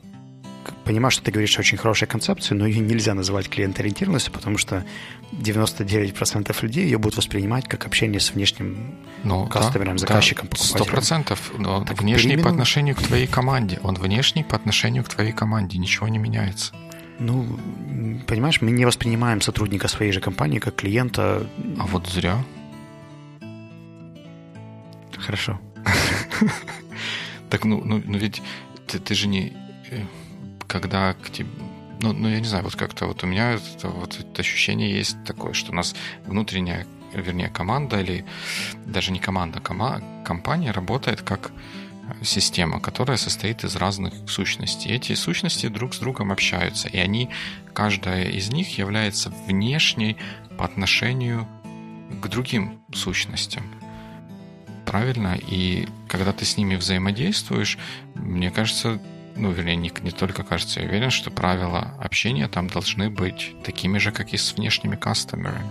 понимаю, 0.83 1.11
что 1.11 1.23
ты 1.23 1.31
говоришь 1.31 1.57
очень 1.59 1.77
хорошая 1.77 2.07
концепция, 2.07 2.55
но 2.55 2.65
ее 2.65 2.79
нельзя 2.79 3.13
называть 3.13 3.49
клиент-ориентированностью, 3.49 4.31
потому 4.31 4.57
что 4.57 4.85
99% 5.31 6.55
людей 6.61 6.85
ее 6.85 6.97
будут 6.97 7.17
воспринимать 7.17 7.67
как 7.67 7.85
общение 7.85 8.19
с 8.19 8.31
внешним 8.31 8.95
ну, 9.23 9.47
кастомером, 9.47 9.97
да, 9.97 10.01
заказчиком, 10.01 10.47
да, 10.47 10.51
покупателем. 10.51 10.85
Сто 10.85 10.91
процентов. 10.91 11.51
Но 11.57 11.83
так 11.83 12.01
внешний 12.01 12.31
переимену... 12.31 12.43
по 12.43 12.49
отношению 12.51 12.95
к 12.95 13.01
твоей 13.01 13.27
команде. 13.27 13.79
Он 13.83 13.95
внешний 13.95 14.43
по 14.43 14.55
отношению 14.55 15.03
к 15.03 15.09
твоей 15.09 15.31
команде. 15.31 15.77
Ничего 15.77 16.07
не 16.07 16.17
меняется. 16.17 16.73
Ну, 17.19 17.57
понимаешь, 18.27 18.61
мы 18.61 18.71
не 18.71 18.85
воспринимаем 18.85 19.41
сотрудника 19.41 19.87
своей 19.87 20.11
же 20.11 20.21
компании 20.21 20.59
как 20.59 20.75
клиента. 20.75 21.47
А 21.79 21.85
вот 21.85 22.07
зря. 22.07 22.43
Хорошо. 25.17 25.59
Так, 27.49 27.63
ну, 27.63 27.81
ну, 27.83 28.01
ну 28.05 28.17
ведь 28.17 28.41
ты, 28.87 28.99
ты 28.99 29.15
же 29.15 29.27
не... 29.27 29.53
Когда 30.67 31.13
к 31.13 31.29
тебе... 31.29 31.49
Ну, 31.99 32.13
ну, 32.13 32.29
я 32.29 32.39
не 32.39 32.45
знаю, 32.45 32.63
вот 32.63 32.75
как-то 32.75 33.07
вот 33.07 33.23
у 33.23 33.27
меня 33.27 33.53
это, 33.53 33.87
вот 33.87 34.19
это 34.19 34.41
ощущение 34.41 34.91
есть 34.91 35.17
такое, 35.25 35.53
что 35.53 35.71
у 35.71 35.75
нас 35.75 35.95
внутренняя, 36.25 36.85
вернее, 37.13 37.49
команда 37.49 38.01
или 38.01 38.25
даже 38.85 39.11
не 39.11 39.19
команда, 39.19 39.59
кома, 39.59 40.01
компания 40.23 40.71
работает 40.71 41.21
как 41.21 41.51
система, 42.21 42.79
которая 42.79 43.17
состоит 43.17 43.63
из 43.63 43.75
разных 43.75 44.13
сущностей. 44.29 44.91
Эти 44.91 45.13
сущности 45.15 45.67
друг 45.67 45.93
с 45.93 45.99
другом 45.99 46.31
общаются, 46.31 46.87
и 46.87 46.97
они, 46.97 47.29
каждая 47.73 48.25
из 48.25 48.49
них 48.49 48.77
является 48.77 49.29
внешней 49.47 50.17
по 50.57 50.65
отношению 50.65 51.47
к 52.21 52.27
другим 52.27 52.81
сущностям. 52.93 53.63
Правильно? 54.85 55.37
И 55.47 55.87
когда 56.07 56.31
ты 56.31 56.45
с 56.45 56.57
ними 56.57 56.75
взаимодействуешь, 56.75 57.77
мне 58.15 58.51
кажется, 58.51 59.01
ну, 59.37 59.51
вернее, 59.51 59.75
не, 59.75 59.91
не 60.01 60.11
только 60.11 60.43
кажется, 60.43 60.81
я 60.81 60.87
уверен, 60.87 61.09
что 61.09 61.31
правила 61.31 61.93
общения 61.99 62.47
там 62.47 62.67
должны 62.67 63.09
быть 63.09 63.55
такими 63.63 63.97
же, 63.97 64.11
как 64.11 64.33
и 64.33 64.37
с 64.37 64.53
внешними 64.53 64.95
кастомерами. 64.95 65.69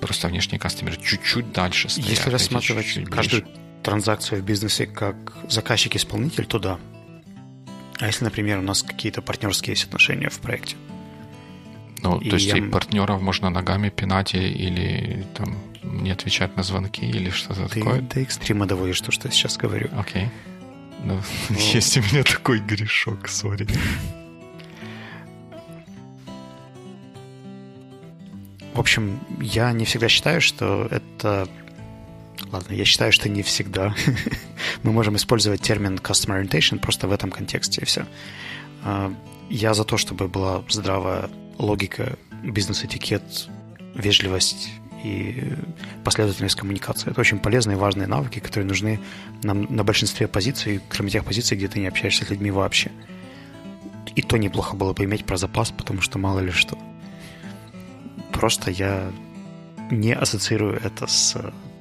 Просто 0.00 0.28
внешние 0.28 0.58
кастомеры 0.58 0.96
чуть-чуть 0.96 1.52
дальше 1.52 1.88
стоят. 1.88 2.08
Если 2.08 2.30
рассматривать 2.30 3.04
каждую 3.10 3.46
транзакция 3.82 4.40
в 4.40 4.44
бизнесе 4.44 4.86
как 4.86 5.16
заказчик-исполнитель, 5.48 6.46
то 6.46 6.58
да. 6.58 6.78
А 8.00 8.06
если, 8.06 8.24
например, 8.24 8.58
у 8.58 8.62
нас 8.62 8.82
какие-то 8.82 9.22
партнерские 9.22 9.72
есть 9.72 9.84
отношения 9.84 10.28
в 10.28 10.38
проекте? 10.40 10.76
Ну, 12.02 12.18
и 12.18 12.28
то 12.28 12.36
есть 12.36 12.48
я... 12.48 12.58
и 12.58 12.60
партнеров 12.60 13.22
можно 13.22 13.48
ногами 13.50 13.88
пинать 13.88 14.34
или 14.34 15.24
там 15.34 15.56
не 15.82 16.10
отвечать 16.10 16.56
на 16.56 16.62
звонки 16.62 17.06
или 17.06 17.30
что-то 17.30 17.68
такое? 17.68 18.02
Ты 18.02 18.22
экстрима 18.22 18.66
доводишь 18.66 19.00
то, 19.00 19.10
что 19.10 19.28
я 19.28 19.32
сейчас 19.32 19.56
говорю. 19.56 19.88
Окей. 19.96 20.24
Ну, 20.24 20.30
ну, 21.04 21.20
есть 21.72 21.96
у 21.96 22.00
меня 22.00 22.22
такой 22.22 22.58
грешок, 22.58 23.28
сори. 23.28 23.66
В 28.74 28.80
общем, 28.80 29.20
я 29.40 29.72
не 29.72 29.84
всегда 29.84 30.08
считаю, 30.08 30.40
что 30.40 30.88
это 30.90 31.48
Ладно, 32.50 32.74
я 32.74 32.84
считаю, 32.84 33.12
что 33.12 33.28
не 33.28 33.42
всегда. 33.42 33.94
Мы 34.82 34.92
можем 34.92 35.16
использовать 35.16 35.60
термин 35.60 35.96
customer 35.96 36.42
orientation 36.42 36.78
просто 36.78 37.08
в 37.08 37.12
этом 37.12 37.30
контексте, 37.30 37.80
и 37.80 37.84
все. 37.84 38.06
А, 38.84 39.12
я 39.48 39.74
за 39.74 39.84
то, 39.84 39.96
чтобы 39.96 40.28
была 40.28 40.62
здравая 40.68 41.30
логика, 41.58 42.16
бизнес-этикет, 42.42 43.48
вежливость 43.94 44.70
и 45.04 45.52
последовательность 46.02 46.56
коммуникации. 46.56 47.10
Это 47.10 47.20
очень 47.20 47.38
полезные 47.38 47.76
и 47.76 47.80
важные 47.80 48.06
навыки, 48.06 48.38
которые 48.38 48.66
нужны 48.66 49.00
нам 49.42 49.62
на 49.74 49.84
большинстве 49.84 50.26
позиций, 50.26 50.80
кроме 50.88 51.10
тех 51.10 51.24
позиций, 51.24 51.56
где 51.56 51.68
ты 51.68 51.78
не 51.78 51.86
общаешься 51.86 52.24
с 52.24 52.30
людьми 52.30 52.50
вообще. 52.50 52.90
И 54.16 54.22
то 54.22 54.38
неплохо 54.38 54.76
было 54.76 54.92
бы 54.92 55.04
иметь 55.04 55.26
про 55.26 55.36
запас, 55.36 55.70
потому 55.70 56.00
что 56.00 56.18
мало 56.18 56.40
ли 56.40 56.50
что. 56.50 56.78
Просто 58.32 58.70
я 58.70 59.12
не 59.90 60.14
ассоциирую 60.14 60.80
это 60.82 61.06
с 61.06 61.36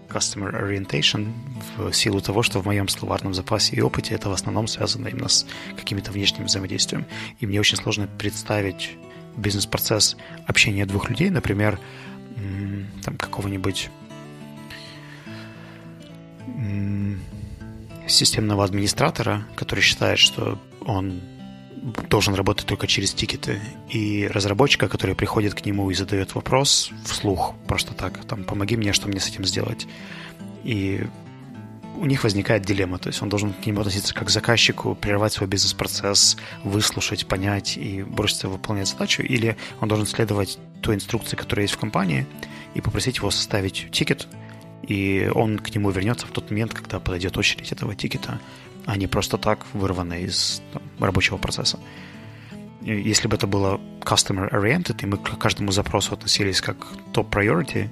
customer 0.09 0.51
orientation 0.51 1.31
в 1.77 1.93
силу 1.93 2.21
того, 2.21 2.43
что 2.43 2.59
в 2.59 2.65
моем 2.65 2.87
словарном 2.87 3.33
запасе 3.33 3.75
и 3.75 3.81
опыте 3.81 4.13
это 4.13 4.29
в 4.29 4.33
основном 4.33 4.67
связано 4.67 5.07
именно 5.07 5.29
с 5.29 5.45
какими-то 5.75 6.11
внешними 6.11 6.45
взаимодействиями. 6.45 7.05
И 7.39 7.47
мне 7.47 7.59
очень 7.59 7.77
сложно 7.77 8.07
представить 8.19 8.91
бизнес-процесс 9.37 10.17
общения 10.45 10.85
двух 10.85 11.09
людей, 11.09 11.29
например, 11.29 11.79
там 13.03 13.17
какого-нибудь 13.17 13.89
системного 18.07 18.63
администратора, 18.63 19.45
который 19.55 19.81
считает, 19.81 20.19
что 20.19 20.59
он 20.85 21.21
должен 22.09 22.33
работать 22.33 22.65
только 22.65 22.87
через 22.87 23.13
тикеты, 23.13 23.59
и 23.89 24.27
разработчика, 24.27 24.87
который 24.87 25.15
приходит 25.15 25.53
к 25.53 25.65
нему 25.65 25.89
и 25.91 25.93
задает 25.93 26.35
вопрос 26.35 26.91
вслух, 27.05 27.55
просто 27.67 27.93
так, 27.93 28.23
там, 28.25 28.43
помоги 28.43 28.77
мне, 28.77 28.93
что 28.93 29.07
мне 29.07 29.19
с 29.19 29.27
этим 29.27 29.45
сделать. 29.45 29.87
И 30.63 31.05
у 31.95 32.05
них 32.05 32.23
возникает 32.23 32.63
дилемма, 32.63 32.97
то 32.97 33.07
есть 33.07 33.21
он 33.21 33.29
должен 33.29 33.53
к 33.53 33.65
нему 33.65 33.81
относиться 33.81 34.13
как 34.13 34.27
к 34.27 34.31
заказчику, 34.31 34.95
прервать 34.95 35.33
свой 35.33 35.47
бизнес-процесс, 35.47 36.37
выслушать, 36.63 37.27
понять 37.27 37.77
и 37.77 38.03
броситься 38.03 38.47
выполнять 38.49 38.87
задачу, 38.87 39.21
или 39.21 39.57
он 39.79 39.87
должен 39.87 40.05
следовать 40.07 40.57
той 40.81 40.95
инструкции, 40.95 41.35
которая 41.35 41.65
есть 41.65 41.75
в 41.75 41.79
компании, 41.79 42.25
и 42.73 42.81
попросить 42.81 43.17
его 43.17 43.31
составить 43.31 43.89
тикет, 43.91 44.27
и 44.87 45.29
он 45.33 45.59
к 45.59 45.73
нему 45.73 45.91
вернется 45.91 46.27
в 46.27 46.31
тот 46.31 46.49
момент, 46.49 46.73
когда 46.73 46.99
подойдет 46.99 47.37
очередь 47.37 47.71
этого 47.71 47.95
тикета, 47.95 48.39
а 48.85 48.97
не 48.97 49.07
просто 49.07 49.37
так 49.37 49.65
вырвано 49.73 50.13
из 50.13 50.61
там, 50.73 50.81
рабочего 50.99 51.37
процесса. 51.37 51.79
Если 52.81 53.29
бы 53.29 53.35
это 53.37 53.47
было 53.47 53.79
customer-oriented, 54.01 55.03
и 55.03 55.05
мы 55.05 55.17
к 55.17 55.37
каждому 55.37 55.71
запросу 55.71 56.13
относились 56.13 56.59
как 56.59 56.77
top-priority, 57.13 57.89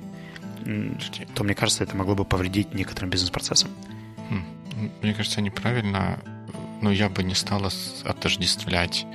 то, 1.34 1.44
мне 1.44 1.56
кажется, 1.56 1.84
это 1.84 1.96
могло 1.96 2.14
бы 2.14 2.26
повредить 2.26 2.74
некоторым 2.74 3.10
бизнес-процессам. 3.10 3.72
Мне 5.02 5.14
кажется, 5.14 5.42
неправильно. 5.42 6.20
Но 6.82 6.92
я 6.92 7.10
бы 7.10 7.24
не 7.24 7.36
стал 7.36 7.64
отождествлять 8.06 9.06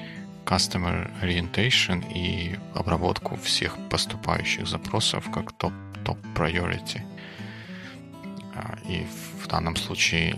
customer 0.45 1.11
orientation 1.21 2.05
и 2.15 2.57
обработку 2.75 3.37
всех 3.37 3.77
поступающих 3.89 4.67
запросов 4.69 5.29
как 5.33 5.53
топ, 5.53 5.73
топ 6.05 6.19
priority. 6.35 7.01
А, 8.55 8.79
и 8.89 9.07
в 9.43 9.49
данном 9.49 9.75
случае 9.77 10.37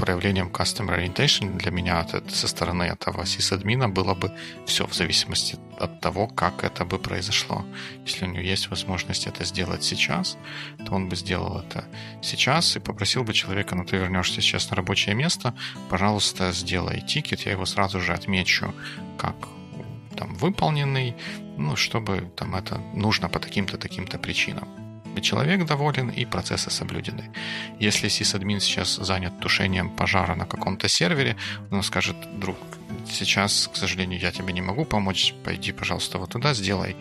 проявлением 0.00 0.48
Customer 0.48 0.96
Orientation 0.96 1.58
для 1.58 1.70
меня 1.70 2.06
со 2.28 2.48
стороны 2.48 2.84
этого 2.84 3.26
сисадмина 3.26 3.88
было 3.88 4.14
бы 4.14 4.32
все 4.66 4.86
в 4.86 4.94
зависимости 4.94 5.58
от 5.78 6.00
того, 6.00 6.26
как 6.26 6.64
это 6.64 6.86
бы 6.86 6.98
произошло. 6.98 7.64
Если 8.06 8.24
у 8.24 8.28
него 8.28 8.42
есть 8.42 8.70
возможность 8.70 9.26
это 9.26 9.44
сделать 9.44 9.84
сейчас, 9.84 10.38
то 10.86 10.94
он 10.94 11.08
бы 11.08 11.16
сделал 11.16 11.58
это 11.58 11.84
сейчас 12.22 12.76
и 12.76 12.80
попросил 12.80 13.24
бы 13.24 13.34
человека, 13.34 13.74
ну 13.74 13.84
ты 13.84 13.98
вернешься 13.98 14.40
сейчас 14.40 14.70
на 14.70 14.76
рабочее 14.76 15.14
место, 15.14 15.54
пожалуйста, 15.90 16.52
сделай 16.52 17.02
тикет, 17.02 17.46
я 17.46 17.52
его 17.52 17.66
сразу 17.66 18.00
же 18.00 18.14
отмечу 18.14 18.74
как 19.18 19.36
там 20.16 20.34
выполненный, 20.34 21.14
ну, 21.58 21.76
чтобы 21.76 22.30
там 22.36 22.54
это 22.54 22.78
нужно 22.94 23.28
по 23.28 23.38
таким-то, 23.38 23.76
таким-то 23.76 24.18
причинам 24.18 24.79
человек 25.20 25.66
доволен, 25.66 26.08
и 26.08 26.24
процессы 26.24 26.70
соблюдены. 26.70 27.30
Если 27.78 28.08
сисадмин 28.08 28.60
сейчас 28.60 28.96
занят 28.96 29.40
тушением 29.40 29.90
пожара 29.90 30.34
на 30.34 30.46
каком-то 30.46 30.88
сервере, 30.88 31.36
он 31.70 31.82
скажет, 31.82 32.16
друг, 32.38 32.56
сейчас, 33.08 33.68
к 33.72 33.76
сожалению, 33.76 34.20
я 34.20 34.30
тебе 34.30 34.52
не 34.52 34.62
могу 34.62 34.84
помочь, 34.84 35.34
пойди, 35.44 35.72
пожалуйста, 35.72 36.18
вот 36.18 36.30
туда, 36.30 36.54
сделай, 36.54 36.96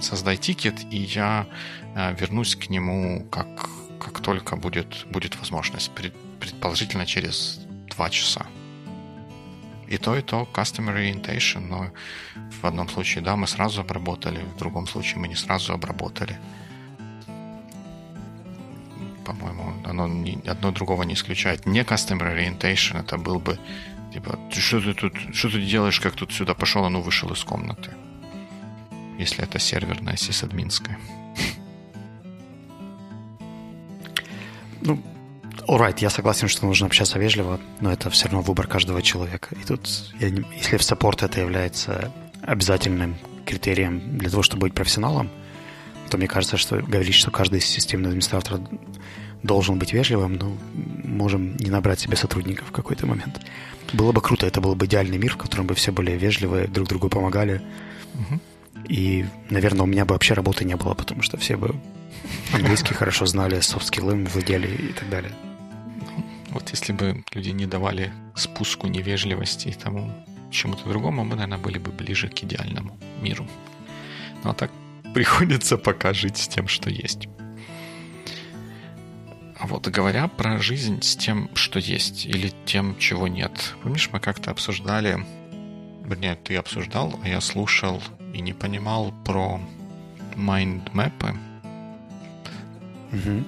создай 0.00 0.36
тикет, 0.36 0.74
и 0.90 0.98
я 0.98 1.46
э, 1.94 2.14
вернусь 2.20 2.56
к 2.56 2.68
нему, 2.68 3.24
как, 3.30 3.68
как 3.98 4.20
только 4.20 4.56
будет, 4.56 5.06
будет 5.10 5.36
возможность, 5.36 5.90
предположительно 6.40 7.06
через 7.06 7.60
два 7.90 8.10
часа. 8.10 8.46
И 9.88 9.98
то, 9.98 10.16
и 10.16 10.22
то 10.22 10.48
Customer 10.52 10.94
Orientation, 10.94 11.60
но 11.60 11.90
в 12.60 12.64
одном 12.64 12.88
случае, 12.88 13.22
да, 13.22 13.36
мы 13.36 13.46
сразу 13.46 13.80
обработали, 13.80 14.40
в 14.56 14.58
другом 14.58 14.86
случае 14.86 15.18
мы 15.18 15.28
не 15.28 15.36
сразу 15.36 15.72
обработали 15.72 16.38
по-моему. 19.26 19.74
Оно 19.84 20.08
не, 20.08 20.38
одно 20.46 20.70
другого 20.70 21.02
не 21.02 21.14
исключает. 21.14 21.66
Не 21.66 21.80
Customer 21.80 22.34
Orientation, 22.34 23.00
это 23.00 23.18
был 23.18 23.38
бы 23.38 23.58
типа, 24.12 24.38
что 24.50 24.80
ты 24.80 24.94
тут, 24.94 25.12
что 25.34 25.48
ты 25.48 25.60
делаешь, 25.60 26.00
как 26.00 26.14
тут 26.14 26.32
сюда 26.32 26.54
пошел, 26.54 26.84
а 26.84 26.90
ну 26.90 27.00
вышел 27.00 27.30
из 27.32 27.44
комнаты. 27.44 27.90
Если 29.18 29.44
это 29.44 29.58
серверная 29.58 30.16
сисадминская. 30.16 30.98
Ну, 34.82 35.02
alright, 35.66 35.96
я 36.00 36.10
согласен, 36.10 36.48
что 36.48 36.66
нужно 36.66 36.86
общаться 36.86 37.18
вежливо, 37.18 37.60
но 37.80 37.92
это 37.92 38.10
все 38.10 38.26
равно 38.26 38.42
выбор 38.42 38.66
каждого 38.66 39.02
человека. 39.02 39.48
И 39.60 39.64
тут, 39.64 39.88
я 40.20 40.30
не, 40.30 40.44
если 40.56 40.76
в 40.76 40.82
саппорт 40.82 41.22
это 41.22 41.40
является 41.40 42.12
обязательным 42.42 43.16
критерием 43.44 44.18
для 44.18 44.30
того, 44.30 44.42
чтобы 44.42 44.62
быть 44.62 44.74
профессионалом, 44.74 45.30
то 46.10 46.16
мне 46.18 46.28
кажется, 46.28 46.56
что 46.56 46.76
говорить, 46.76 47.14
что 47.14 47.30
каждый 47.30 47.60
системный 47.60 48.08
администратор 48.08 48.60
должен 49.42 49.78
быть 49.78 49.92
вежливым, 49.92 50.34
ну, 50.34 50.56
можем 51.04 51.56
не 51.56 51.70
набрать 51.70 52.00
себе 52.00 52.16
сотрудников 52.16 52.68
в 52.68 52.72
какой-то 52.72 53.06
момент. 53.06 53.40
Было 53.92 54.12
бы 54.12 54.20
круто, 54.20 54.46
это 54.46 54.60
был 54.60 54.74
бы 54.74 54.86
идеальный 54.86 55.18
мир, 55.18 55.34
в 55.34 55.36
котором 55.36 55.66
бы 55.66 55.74
все 55.74 55.92
были 55.92 56.12
вежливы, 56.12 56.66
друг 56.66 56.88
другу 56.88 57.08
помогали. 57.08 57.62
Угу. 58.14 58.40
И, 58.88 59.26
наверное, 59.50 59.82
у 59.82 59.86
меня 59.86 60.04
бы 60.04 60.14
вообще 60.14 60.34
работы 60.34 60.64
не 60.64 60.76
было, 60.76 60.94
потому 60.94 61.22
что 61.22 61.36
все 61.36 61.56
бы 61.56 61.74
английский 62.52 62.94
хорошо 62.94 63.26
знали, 63.26 63.60
софт-скиллами 63.60 64.26
владели 64.26 64.68
и 64.68 64.92
так 64.92 65.08
далее. 65.08 65.32
Вот 66.50 66.70
если 66.70 66.92
бы 66.92 67.22
люди 67.34 67.50
не 67.50 67.66
давали 67.66 68.12
спуску 68.34 68.86
невежливости 68.86 69.68
и 69.68 69.72
тому 69.72 70.10
чему-то 70.50 70.88
другому, 70.88 71.24
мы, 71.24 71.36
наверное, 71.36 71.58
были 71.58 71.78
бы 71.78 71.90
ближе 71.90 72.28
к 72.28 72.42
идеальному 72.42 72.96
миру. 73.20 73.46
Ну 74.42 74.50
а 74.50 74.54
так 74.54 74.70
приходится 75.16 75.78
пока 75.78 76.12
жить 76.12 76.36
с 76.36 76.46
тем, 76.46 76.68
что 76.68 76.90
есть. 76.90 77.26
А 79.58 79.66
вот 79.66 79.88
говоря 79.88 80.28
про 80.28 80.58
жизнь 80.58 81.00
с 81.00 81.16
тем, 81.16 81.48
что 81.54 81.78
есть, 81.78 82.26
или 82.26 82.52
тем, 82.66 82.98
чего 82.98 83.26
нет. 83.26 83.74
Помнишь, 83.82 84.10
мы 84.12 84.20
как-то 84.20 84.50
обсуждали, 84.50 85.24
вернее, 86.04 86.34
ты 86.34 86.56
обсуждал, 86.56 87.18
а 87.24 87.28
я 87.30 87.40
слушал 87.40 88.02
и 88.34 88.42
не 88.42 88.52
понимал 88.52 89.14
про 89.24 89.58
майндмэпы. 90.34 91.34
Угу. 93.12 93.44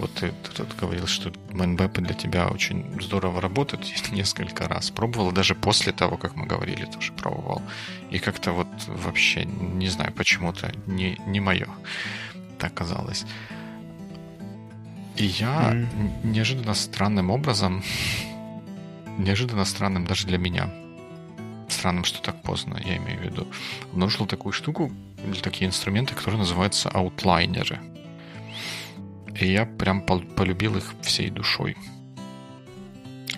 Вот 0.00 0.14
ты, 0.14 0.32
ты 0.42 0.50
тут 0.56 0.74
говорил, 0.76 1.06
что 1.06 1.30
майндмэпы 1.52 2.00
для 2.00 2.14
тебя 2.14 2.48
очень 2.48 2.84
здорово 3.02 3.40
работают. 3.40 3.84
Я 3.84 3.96
несколько 4.16 4.66
раз 4.66 4.90
пробовал, 4.90 5.30
даже 5.30 5.54
после 5.54 5.92
того, 5.92 6.16
как 6.16 6.36
мы 6.36 6.46
говорили, 6.46 6.86
тоже 6.86 7.12
пробовал. 7.12 7.62
И 8.10 8.18
как-то 8.18 8.52
вот 8.52 8.68
вообще, 8.86 9.44
не 9.44 9.88
знаю, 9.88 10.12
почему-то 10.12 10.72
не, 10.86 11.20
не 11.26 11.40
мое 11.40 11.68
так 12.58 12.74
казалось. 12.74 13.26
И 15.16 15.24
я 15.24 15.72
mm. 15.72 16.24
неожиданно 16.24 16.74
странным 16.74 17.30
образом, 17.30 17.82
неожиданно 19.18 19.64
странным 19.66 20.06
даже 20.06 20.26
для 20.26 20.38
меня, 20.38 20.70
странным, 21.68 22.04
что 22.04 22.22
так 22.22 22.42
поздно, 22.42 22.80
я 22.84 22.96
имею 22.96 23.18
в 23.18 23.22
виду, 23.22 23.46
обнаружил 23.92 24.26
такую 24.26 24.52
штуку, 24.52 24.90
или 25.24 25.40
такие 25.40 25.68
инструменты, 25.68 26.14
которые 26.14 26.38
называются 26.38 26.88
аутлайнеры. 26.88 27.80
И 29.38 29.52
я 29.52 29.66
прям 29.66 30.02
полюбил 30.02 30.76
их 30.76 30.94
всей 31.02 31.30
душой. 31.30 31.76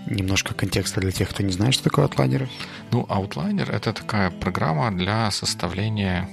Немножко 0.06 0.54
контекста 0.54 1.00
для 1.00 1.12
тех, 1.12 1.28
кто 1.28 1.42
не 1.42 1.52
знает, 1.52 1.74
что 1.74 1.84
такое 1.84 2.06
аутлайнеры. 2.06 2.48
Ну, 2.90 3.06
outliner— 3.08 3.70
это 3.72 3.92
такая 3.92 4.30
программа 4.30 4.90
для 4.90 5.30
составления... 5.30 6.28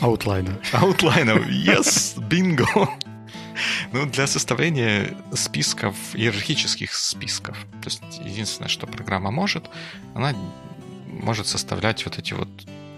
Аутлайна. 0.00 0.58
Аутлайна, 0.72 1.32
yes, 1.32 2.20
бинго. 2.26 2.66
Ну, 3.92 4.06
для 4.06 4.26
составления 4.26 5.14
списков, 5.32 5.94
иерархических 6.14 6.92
списков. 6.94 7.56
То 7.82 7.88
есть 7.88 8.02
единственное, 8.24 8.68
что 8.68 8.86
программа 8.86 9.30
может, 9.30 9.70
она 10.14 10.34
может 11.06 11.46
составлять 11.46 12.04
вот 12.04 12.18
эти 12.18 12.34
вот 12.34 12.48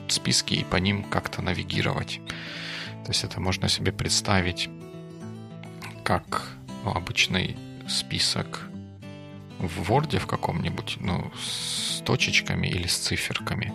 списки 0.09 0.55
и 0.55 0.65
по 0.65 0.77
ним 0.77 1.05
как-то 1.05 1.43
навигировать. 1.43 2.21
То 3.05 3.11
есть 3.11 3.25
это 3.25 3.41
можно 3.41 3.69
себе 3.69 3.93
представить 3.93 4.69
как 6.09 6.49
обычный 6.87 7.55
список 7.87 8.67
в 9.59 9.91
Word 9.91 10.19
в 10.19 10.27
каком-нибудь, 10.27 10.97
ну, 11.01 11.31
с 11.39 12.01
точечками 12.01 12.67
или 12.67 12.87
с 12.87 12.97
циферками. 12.97 13.75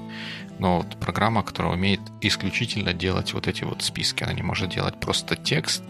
Но 0.58 0.78
вот 0.78 1.00
программа, 1.00 1.43
которая 1.43 1.74
умеет 1.74 2.00
исключительно 2.22 2.91
делать 2.91 3.34
вот 3.36 3.48
эти 3.48 3.65
вот 3.65 3.84
списки, 3.84 4.24
она 4.24 4.34
не 4.34 4.41
может 4.41 4.72
делать 4.72 5.00
просто 5.00 5.36
текст, 5.36 5.84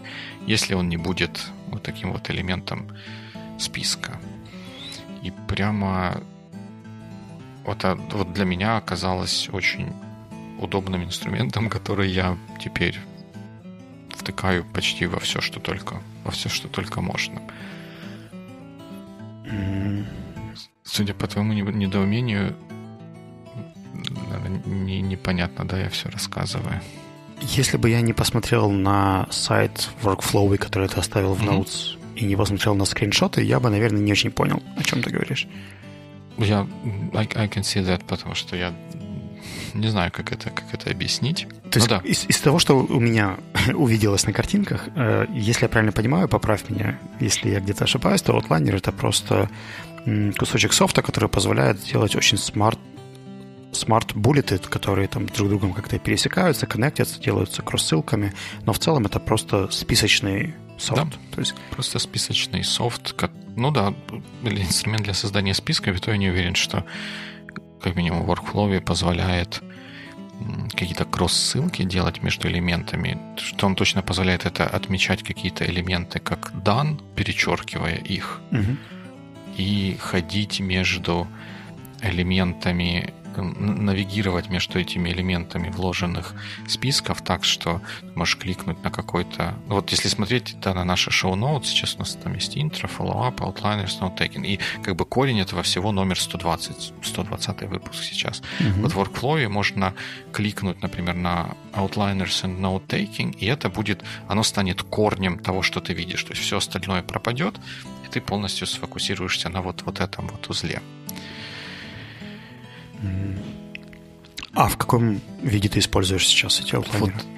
если 0.46 0.74
он 0.74 0.90
не 0.90 0.98
будет 0.98 1.40
вот 1.68 1.82
таким 1.82 2.12
вот 2.12 2.28
элементом 2.28 2.90
списка. 3.58 4.20
И 5.22 5.32
прямо 5.48 6.20
вот, 7.64 7.86
вот 8.12 8.34
для 8.34 8.44
меня 8.44 8.76
оказалось 8.76 9.48
очень 9.50 9.94
удобным 10.60 11.04
инструментом, 11.04 11.70
который 11.70 12.10
я 12.10 12.36
теперь 12.62 13.00
втыкаю 14.16 14.64
почти 14.64 15.06
во 15.06 15.18
все, 15.20 15.40
что 15.40 15.60
только, 15.60 16.00
во 16.24 16.30
все, 16.30 16.48
что 16.48 16.68
только 16.68 17.00
можно. 17.00 17.40
Судя 20.82 21.14
по 21.14 21.26
твоему 21.26 21.52
недоумению, 21.52 22.56
не, 24.66 25.00
непонятно, 25.00 25.64
да, 25.64 25.78
я 25.80 25.88
все 25.88 26.08
рассказываю. 26.08 26.80
Если 27.40 27.76
бы 27.76 27.90
я 27.90 28.00
не 28.00 28.12
посмотрел 28.12 28.70
на 28.70 29.26
сайт 29.30 29.90
Workflow, 30.02 30.56
который 30.56 30.88
ты 30.88 30.98
оставил 30.98 31.34
в 31.34 31.42
mm-hmm. 31.42 31.60
Notes, 31.60 31.98
и 32.16 32.24
не 32.24 32.36
посмотрел 32.36 32.74
на 32.74 32.84
скриншоты, 32.84 33.42
я 33.42 33.60
бы, 33.60 33.70
наверное, 33.70 34.00
не 34.00 34.12
очень 34.12 34.30
понял, 34.30 34.62
о 34.76 34.82
чем 34.84 35.02
ты 35.02 35.10
говоришь. 35.10 35.48
Я 36.38 36.66
I, 37.12 37.28
I 37.34 37.48
can 37.48 37.62
see 37.62 37.84
that, 37.84 38.04
потому 38.06 38.34
что 38.34 38.56
я 38.56 38.72
не 39.74 39.88
знаю, 39.88 40.12
как 40.12 40.32
это, 40.32 40.50
как 40.50 40.72
это 40.72 40.90
объяснить. 40.90 41.46
То 41.70 41.78
есть 41.78 41.90
ну, 41.90 41.98
да. 41.98 42.08
из, 42.08 42.24
из 42.26 42.40
того, 42.40 42.58
что 42.58 42.78
у 42.78 43.00
меня 43.00 43.36
увиделось 43.74 44.26
на 44.26 44.32
картинках, 44.32 44.88
э, 44.94 45.26
если 45.32 45.64
я 45.64 45.68
правильно 45.68 45.92
понимаю, 45.92 46.28
поправь 46.28 46.68
меня, 46.68 46.98
если 47.20 47.50
я 47.50 47.60
где-то 47.60 47.84
ошибаюсь, 47.84 48.22
то 48.22 48.38
Outliner 48.38 48.76
это 48.76 48.92
просто 48.92 49.48
кусочек 50.38 50.72
софта, 50.72 51.02
который 51.02 51.28
позволяет 51.28 51.80
сделать 51.80 52.14
очень 52.14 52.38
smart 52.38 52.78
smart-буллеты, 53.72 54.58
которые 54.58 55.08
там 55.08 55.26
друг 55.26 55.48
с 55.48 55.50
другом 55.50 55.72
как-то 55.72 55.98
пересекаются, 55.98 56.64
коннектятся, 56.64 57.20
делаются 57.20 57.60
кросс-ссылками, 57.60 58.32
но 58.66 58.72
в 58.72 58.78
целом 58.78 59.06
это 59.06 59.18
просто 59.18 59.68
списочный 59.70 60.54
софт. 60.78 61.02
Да, 61.02 61.10
то 61.34 61.40
есть... 61.40 61.54
просто 61.70 61.98
списочный 61.98 62.62
софт. 62.62 63.14
Ну 63.56 63.70
да, 63.70 63.94
или 64.42 64.62
инструмент 64.62 65.04
для 65.04 65.14
создания 65.14 65.54
списка, 65.54 65.90
и 65.90 65.98
то 65.98 66.10
я 66.10 66.16
не 66.16 66.30
уверен, 66.30 66.54
что 66.54 66.84
как 67.84 67.96
минимум 67.96 68.22
в 68.22 68.30
workflow 68.30 68.80
позволяет 68.80 69.62
какие-то 70.70 71.04
кросс-ссылки 71.04 71.82
делать 71.82 72.22
между 72.22 72.48
элементами, 72.48 73.18
что 73.36 73.66
он 73.66 73.74
точно 73.74 74.02
позволяет 74.02 74.46
это 74.46 74.66
отмечать 74.66 75.22
какие-то 75.22 75.66
элементы 75.66 76.18
как 76.18 76.50
дан, 76.64 76.98
перечеркивая 77.14 77.96
их, 77.96 78.40
угу. 78.50 78.76
и 79.58 79.98
ходить 80.00 80.60
между 80.60 81.28
элементами 82.00 83.12
навигировать 83.42 84.48
между 84.48 84.78
этими 84.78 85.10
элементами 85.10 85.68
вложенных 85.70 86.34
списков 86.66 87.22
так, 87.22 87.44
что 87.44 87.80
можешь 88.14 88.36
кликнуть 88.36 88.82
на 88.82 88.90
какой-то... 88.90 89.54
Вот 89.66 89.90
если 89.90 90.08
смотреть 90.08 90.56
да, 90.60 90.74
на 90.74 90.84
наши 90.84 91.10
шоу-ноут, 91.10 91.66
сейчас 91.66 91.96
у 91.96 91.98
нас 92.00 92.14
там 92.22 92.34
есть 92.34 92.56
интро, 92.56 92.88
follow-up, 92.88 93.36
outliners, 93.36 94.00
note-taking, 94.00 94.46
и 94.46 94.60
как 94.82 94.96
бы 94.96 95.04
корень 95.04 95.40
этого 95.40 95.62
всего 95.62 95.92
номер 95.92 96.18
120, 96.18 96.92
120 97.02 97.62
выпуск 97.62 98.02
сейчас. 98.02 98.42
Mm-hmm. 98.60 98.82
Вот 98.82 98.92
в 98.92 98.98
workflow 98.98 99.48
можно 99.48 99.94
кликнуть, 100.32 100.82
например, 100.82 101.14
на 101.14 101.56
outliners 101.72 102.44
and 102.44 102.60
note-taking, 102.60 103.36
и 103.36 103.46
это 103.46 103.68
будет, 103.68 104.04
оно 104.28 104.42
станет 104.42 104.82
корнем 104.82 105.38
того, 105.38 105.62
что 105.62 105.80
ты 105.80 105.92
видишь. 105.92 106.22
То 106.24 106.32
есть 106.32 106.42
все 106.42 106.56
остальное 106.56 107.02
пропадет, 107.02 107.54
и 108.04 108.08
ты 108.10 108.20
полностью 108.20 108.66
сфокусируешься 108.66 109.48
на 109.48 109.62
вот, 109.62 109.82
вот 109.82 110.00
этом 110.00 110.28
вот 110.28 110.48
узле. 110.48 110.80
А 114.54 114.68
в 114.68 114.76
каком 114.76 115.20
виде 115.42 115.68
ты 115.68 115.80
используешь 115.80 116.26
сейчас 116.26 116.60
эти 116.60 116.74
аутлайнеры? 116.74 117.12
Вот 117.14 117.34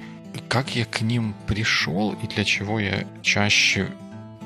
как 0.47 0.75
я 0.75 0.85
к 0.85 1.01
ним 1.01 1.35
пришел 1.47 2.13
и 2.13 2.27
для 2.27 2.43
чего 2.43 2.79
я 2.79 3.05
чаще... 3.21 3.89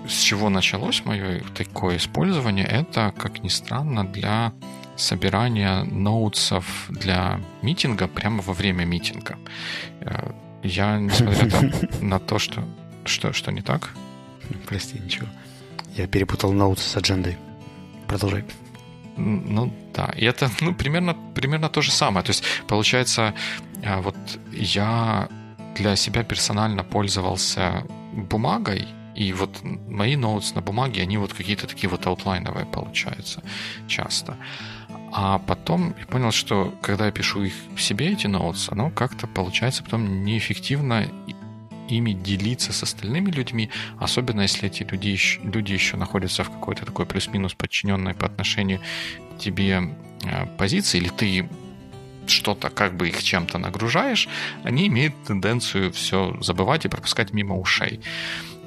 С 0.08 0.21
чего 0.21 0.50
началось 0.50 1.06
мое 1.06 1.43
такое 1.56 1.97
использование, 1.97 2.65
это, 2.65 3.13
как 3.15 3.43
ни 3.43 3.50
странно, 3.50 4.04
для 4.04 4.52
собирания 4.95 5.84
ноутсов 5.84 6.88
для 6.89 7.39
митинга 7.62 8.08
прямо 8.08 8.41
во 8.41 8.54
время 8.54 8.84
митинга. 8.84 9.38
Э, 10.00 10.32
я, 10.63 10.97
несмотря 10.97 11.71
на 12.02 12.19
то, 12.19 12.39
что... 12.39 12.63
Что, 13.06 13.34
что 13.34 13.52
не 13.52 13.62
так? 13.62 13.93
Прости, 14.67 15.00
ничего. 15.00 15.28
Я 15.95 16.08
перепутал 16.08 16.52
ноутс 16.52 16.84
с 16.84 16.97
аджендой. 16.97 17.38
Продолжай. 18.08 18.43
Ну 19.17 19.74
да, 19.93 20.13
и 20.15 20.26
это 20.26 20.50
ну, 20.62 20.74
примерно, 20.74 21.15
примерно 21.36 21.69
то 21.69 21.82
же 21.82 21.91
самое. 21.91 22.24
То 22.24 22.32
есть, 22.32 22.43
получается, 22.67 23.34
а, 23.84 24.02
вот 24.02 24.15
я 24.52 25.28
для 25.76 25.95
себя 25.95 26.24
персонально 26.24 26.84
пользовался 26.84 27.86
бумагой, 28.13 28.88
и 29.15 29.34
вот 29.34 29.60
мои 29.63 30.15
ноутс 30.15 30.56
на 30.56 30.62
бумаге, 30.62 31.02
они 31.02 31.17
вот 31.17 31.34
какие-то 31.34 31.67
такие 31.67 31.89
вот 31.89 32.06
аутлайновые 32.08 32.65
получаются 32.65 33.43
часто. 33.88 34.38
А 35.13 35.39
потом 35.39 35.93
я 36.00 36.06
понял, 36.06 36.32
что 36.32 36.74
когда 36.82 37.06
я 37.06 37.12
пишу 37.12 37.43
их 37.43 37.54
себе, 37.78 38.13
эти 38.13 38.28
ноутс, 38.28 38.69
оно 38.69 38.89
как-то 38.89 39.28
получается 39.28 39.84
потом 39.84 40.24
неэффективно 40.24 41.06
ими 41.97 42.13
делиться 42.13 42.73
с 42.73 42.84
остальными 42.84 43.32
людьми, 43.32 43.69
особенно 43.99 44.41
если 44.41 44.67
эти 44.67 44.84
люди 44.84 45.17
люди 45.43 45.73
еще 45.73 45.97
находятся 45.97 46.43
в 46.43 46.49
какой-то 46.49 46.86
такой 46.86 47.06
плюс-минус 47.06 47.54
подчиненной 47.54 48.13
по 48.13 48.25
отношению 48.25 48.80
к 49.36 49.39
тебе 49.39 49.95
э, 50.23 50.45
позиции, 50.58 50.97
или 50.99 51.10
ты 51.10 51.49
что-то 52.27 52.69
как 52.69 52.95
бы 52.95 53.10
их 53.10 53.21
чем-то 53.23 53.58
нагружаешь, 53.58 54.27
они 54.63 54.88
имеют 54.88 55.13
тенденцию 55.23 55.91
все 55.91 56.38
забывать 56.41 56.86
и 56.86 56.89
пропускать 56.89 57.34
мимо 57.34 57.58
ушей. 57.58 57.99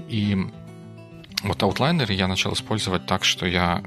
И 0.08 0.37
вот 1.42 1.62
аутлайнеры 1.62 2.12
я 2.12 2.26
начал 2.26 2.52
использовать 2.52 3.06
так, 3.06 3.24
что 3.24 3.46
я 3.46 3.82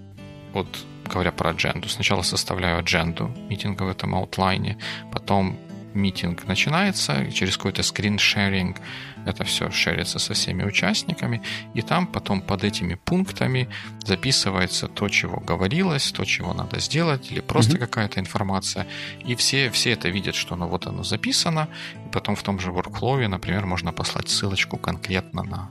вот 0.53 0.67
говоря 1.05 1.31
про 1.31 1.51
адженду. 1.51 1.89
Сначала 1.89 2.21
составляю 2.21 2.79
адженду 2.79 3.31
митинга 3.49 3.83
в 3.83 3.89
этом 3.89 4.15
аутлайне, 4.15 4.77
потом 5.11 5.59
митинг 5.97 6.47
начинается, 6.47 7.31
через 7.31 7.57
какой-то 7.57 7.83
скриншеринг 7.83 8.77
это 9.25 9.43
все 9.43 9.69
шерится 9.71 10.19
со 10.19 10.33
всеми 10.33 10.63
участниками, 10.63 11.41
и 11.73 11.81
там 11.81 12.07
потом 12.07 12.41
под 12.41 12.63
этими 12.63 12.95
пунктами 12.95 13.67
записывается 14.05 14.87
то, 14.87 15.09
чего 15.09 15.39
говорилось, 15.39 16.11
то, 16.11 16.23
чего 16.23 16.53
надо 16.53 16.79
сделать, 16.79 17.31
или 17.31 17.41
просто 17.41 17.73
mm-hmm. 17.73 17.79
какая-то 17.79 18.19
информация. 18.19 18.87
И 19.25 19.35
все, 19.35 19.69
все 19.69 19.91
это 19.91 20.09
видят, 20.09 20.35
что 20.35 20.55
ну, 20.55 20.67
вот 20.67 20.87
оно 20.87 21.03
записано, 21.03 21.67
и 22.05 22.09
потом 22.09 22.35
в 22.35 22.43
том 22.43 22.59
же 22.59 22.69
workflow, 22.69 23.27
например, 23.27 23.65
можно 23.65 23.91
послать 23.91 24.29
ссылочку 24.29 24.77
конкретно 24.77 25.43
на 25.43 25.69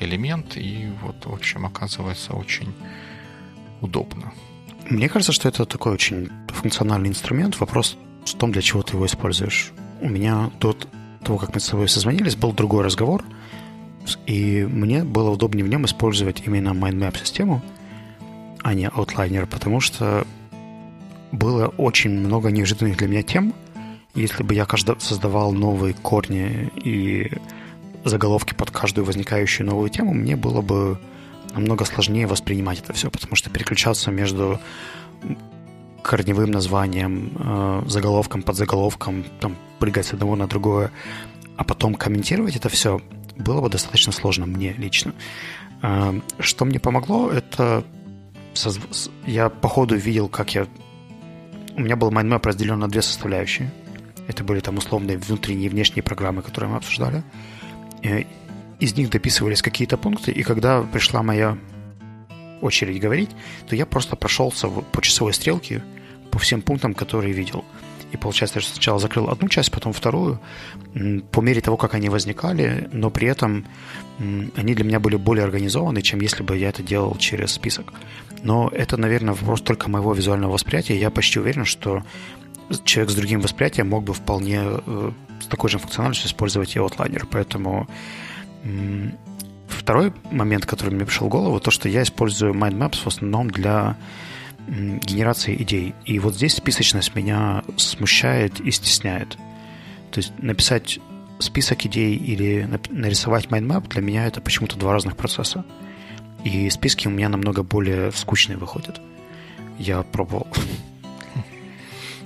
элемент, 0.00 0.56
и 0.56 0.92
вот, 1.02 1.26
в 1.26 1.32
общем, 1.32 1.64
оказывается 1.64 2.34
очень 2.34 2.74
удобно. 3.80 4.32
Мне 4.90 5.08
кажется, 5.08 5.32
что 5.32 5.48
это 5.48 5.64
такой 5.64 5.92
очень 5.92 6.28
функциональный 6.48 7.08
инструмент. 7.08 7.60
Вопрос 7.60 7.96
в 8.34 8.38
том, 8.38 8.52
для 8.52 8.62
чего 8.62 8.82
ты 8.82 8.96
его 8.96 9.06
используешь. 9.06 9.72
У 10.00 10.08
меня 10.08 10.50
тут 10.58 10.88
того, 11.24 11.38
как 11.38 11.54
мы 11.54 11.60
с 11.60 11.68
тобой 11.68 11.88
созвонились, 11.88 12.36
был 12.36 12.52
другой 12.52 12.84
разговор, 12.84 13.24
и 14.26 14.66
мне 14.70 15.04
было 15.04 15.30
удобнее 15.30 15.64
в 15.64 15.68
нем 15.68 15.84
использовать 15.84 16.42
именно 16.46 16.70
MindMap-систему, 16.70 17.62
а 18.62 18.74
не 18.74 18.88
Outliner, 18.88 19.46
потому 19.46 19.80
что 19.80 20.26
было 21.32 21.68
очень 21.68 22.10
много 22.10 22.50
неожиданных 22.50 22.96
для 22.96 23.08
меня 23.08 23.22
тем. 23.22 23.54
Если 24.14 24.42
бы 24.42 24.54
я 24.54 24.66
создавал 24.98 25.52
новые 25.52 25.94
корни 25.94 26.70
и 26.76 27.30
заголовки 28.04 28.54
под 28.54 28.70
каждую 28.70 29.04
возникающую 29.04 29.66
новую 29.66 29.90
тему, 29.90 30.14
мне 30.14 30.36
было 30.36 30.62
бы 30.62 30.98
намного 31.54 31.84
сложнее 31.84 32.26
воспринимать 32.26 32.80
это 32.80 32.92
все, 32.92 33.10
потому 33.10 33.36
что 33.36 33.50
переключаться 33.50 34.10
между 34.10 34.60
корневым 36.08 36.50
названием, 36.50 37.32
э, 37.38 37.82
заголовком, 37.86 38.42
подзаголовком, 38.42 39.24
там, 39.40 39.56
прыгать 39.78 40.06
с 40.06 40.14
одного 40.14 40.36
на 40.36 40.46
другое, 40.46 40.90
а 41.58 41.64
потом 41.64 41.94
комментировать 41.94 42.56
это 42.56 42.70
все 42.70 43.02
было 43.36 43.60
бы 43.60 43.68
достаточно 43.68 44.10
сложно 44.10 44.46
мне 44.46 44.72
лично. 44.72 45.12
Э, 45.82 46.18
что 46.38 46.64
мне 46.64 46.80
помогло, 46.80 47.30
это 47.30 47.84
я 49.26 49.50
по 49.50 49.68
ходу 49.68 49.96
видел, 49.96 50.28
как 50.28 50.54
я... 50.54 50.66
У 51.76 51.80
меня 51.80 51.96
был 51.96 52.10
mind 52.10 52.31
map 52.31 52.46
разделен 52.46 52.78
на 52.78 52.88
две 52.88 53.02
составляющие. 53.02 53.70
Это 54.28 54.44
были 54.44 54.60
там 54.60 54.78
условные 54.78 55.18
внутренние 55.18 55.66
и 55.66 55.68
внешние 55.68 56.02
программы, 56.02 56.40
которые 56.40 56.70
мы 56.70 56.78
обсуждали. 56.78 57.22
Э, 58.02 58.22
из 58.80 58.96
них 58.96 59.10
дописывались 59.10 59.60
какие-то 59.60 59.98
пункты, 59.98 60.32
и 60.32 60.42
когда 60.42 60.80
пришла 60.80 61.22
моя 61.22 61.58
очередь 62.62 62.98
говорить, 62.98 63.30
то 63.68 63.76
я 63.76 63.84
просто 63.84 64.16
прошелся 64.16 64.68
по 64.68 65.02
часовой 65.02 65.34
стрелке 65.34 65.82
по 66.38 66.44
всем 66.44 66.62
пунктам, 66.62 66.94
которые 66.94 67.32
видел. 67.32 67.64
И 68.12 68.16
получается, 68.16 68.60
я 68.60 68.64
сначала 68.64 69.00
закрыл 69.00 69.28
одну 69.28 69.48
часть, 69.48 69.72
потом 69.72 69.92
вторую, 69.92 70.40
по 71.32 71.40
мере 71.40 71.60
того, 71.60 71.76
как 71.76 71.94
они 71.94 72.08
возникали, 72.08 72.88
но 72.92 73.10
при 73.10 73.26
этом 73.26 73.66
они 74.56 74.74
для 74.74 74.84
меня 74.84 75.00
были 75.00 75.16
более 75.16 75.44
организованы, 75.44 76.00
чем 76.00 76.20
если 76.20 76.44
бы 76.44 76.56
я 76.56 76.68
это 76.68 76.84
делал 76.84 77.16
через 77.16 77.50
список. 77.50 77.92
Но 78.44 78.68
это, 78.72 78.96
наверное, 78.96 79.34
вопрос 79.34 79.62
только 79.62 79.90
моего 79.90 80.14
визуального 80.14 80.52
восприятия. 80.52 80.96
Я 80.96 81.10
почти 81.10 81.40
уверен, 81.40 81.64
что 81.64 82.04
человек 82.84 83.10
с 83.10 83.16
другим 83.16 83.40
восприятием 83.40 83.88
мог 83.88 84.04
бы 84.04 84.14
вполне 84.14 84.60
э, 84.62 85.10
с 85.40 85.46
такой 85.46 85.70
же 85.70 85.78
функциональностью 85.78 86.28
использовать 86.28 86.76
и 86.76 86.78
Outliner. 86.78 87.26
Поэтому 87.28 87.88
второй 89.66 90.12
момент, 90.30 90.66
который 90.66 90.94
мне 90.94 91.04
пришел 91.04 91.26
в 91.26 91.30
голову, 91.30 91.58
то, 91.58 91.72
что 91.72 91.88
я 91.88 92.02
использую 92.04 92.54
Mind 92.54 92.78
Maps 92.78 93.02
в 93.02 93.08
основном 93.08 93.50
для 93.50 93.96
генерации 94.68 95.60
идей. 95.62 95.94
И 96.04 96.18
вот 96.18 96.34
здесь 96.34 96.54
списочность 96.54 97.14
меня 97.14 97.64
смущает 97.76 98.60
и 98.60 98.70
стесняет. 98.70 99.36
То 100.10 100.18
есть 100.18 100.32
написать 100.38 100.98
список 101.38 101.86
идей 101.86 102.16
или 102.16 102.68
нарисовать 102.90 103.46
mindmap 103.46 103.88
для 103.88 104.02
меня 104.02 104.26
это 104.26 104.40
почему-то 104.40 104.76
два 104.76 104.92
разных 104.92 105.16
процесса. 105.16 105.64
И 106.44 106.68
списки 106.70 107.08
у 107.08 107.10
меня 107.10 107.28
намного 107.28 107.62
более 107.62 108.12
скучные 108.12 108.58
выходят. 108.58 109.00
Я 109.78 110.02
пробовал. 110.02 110.46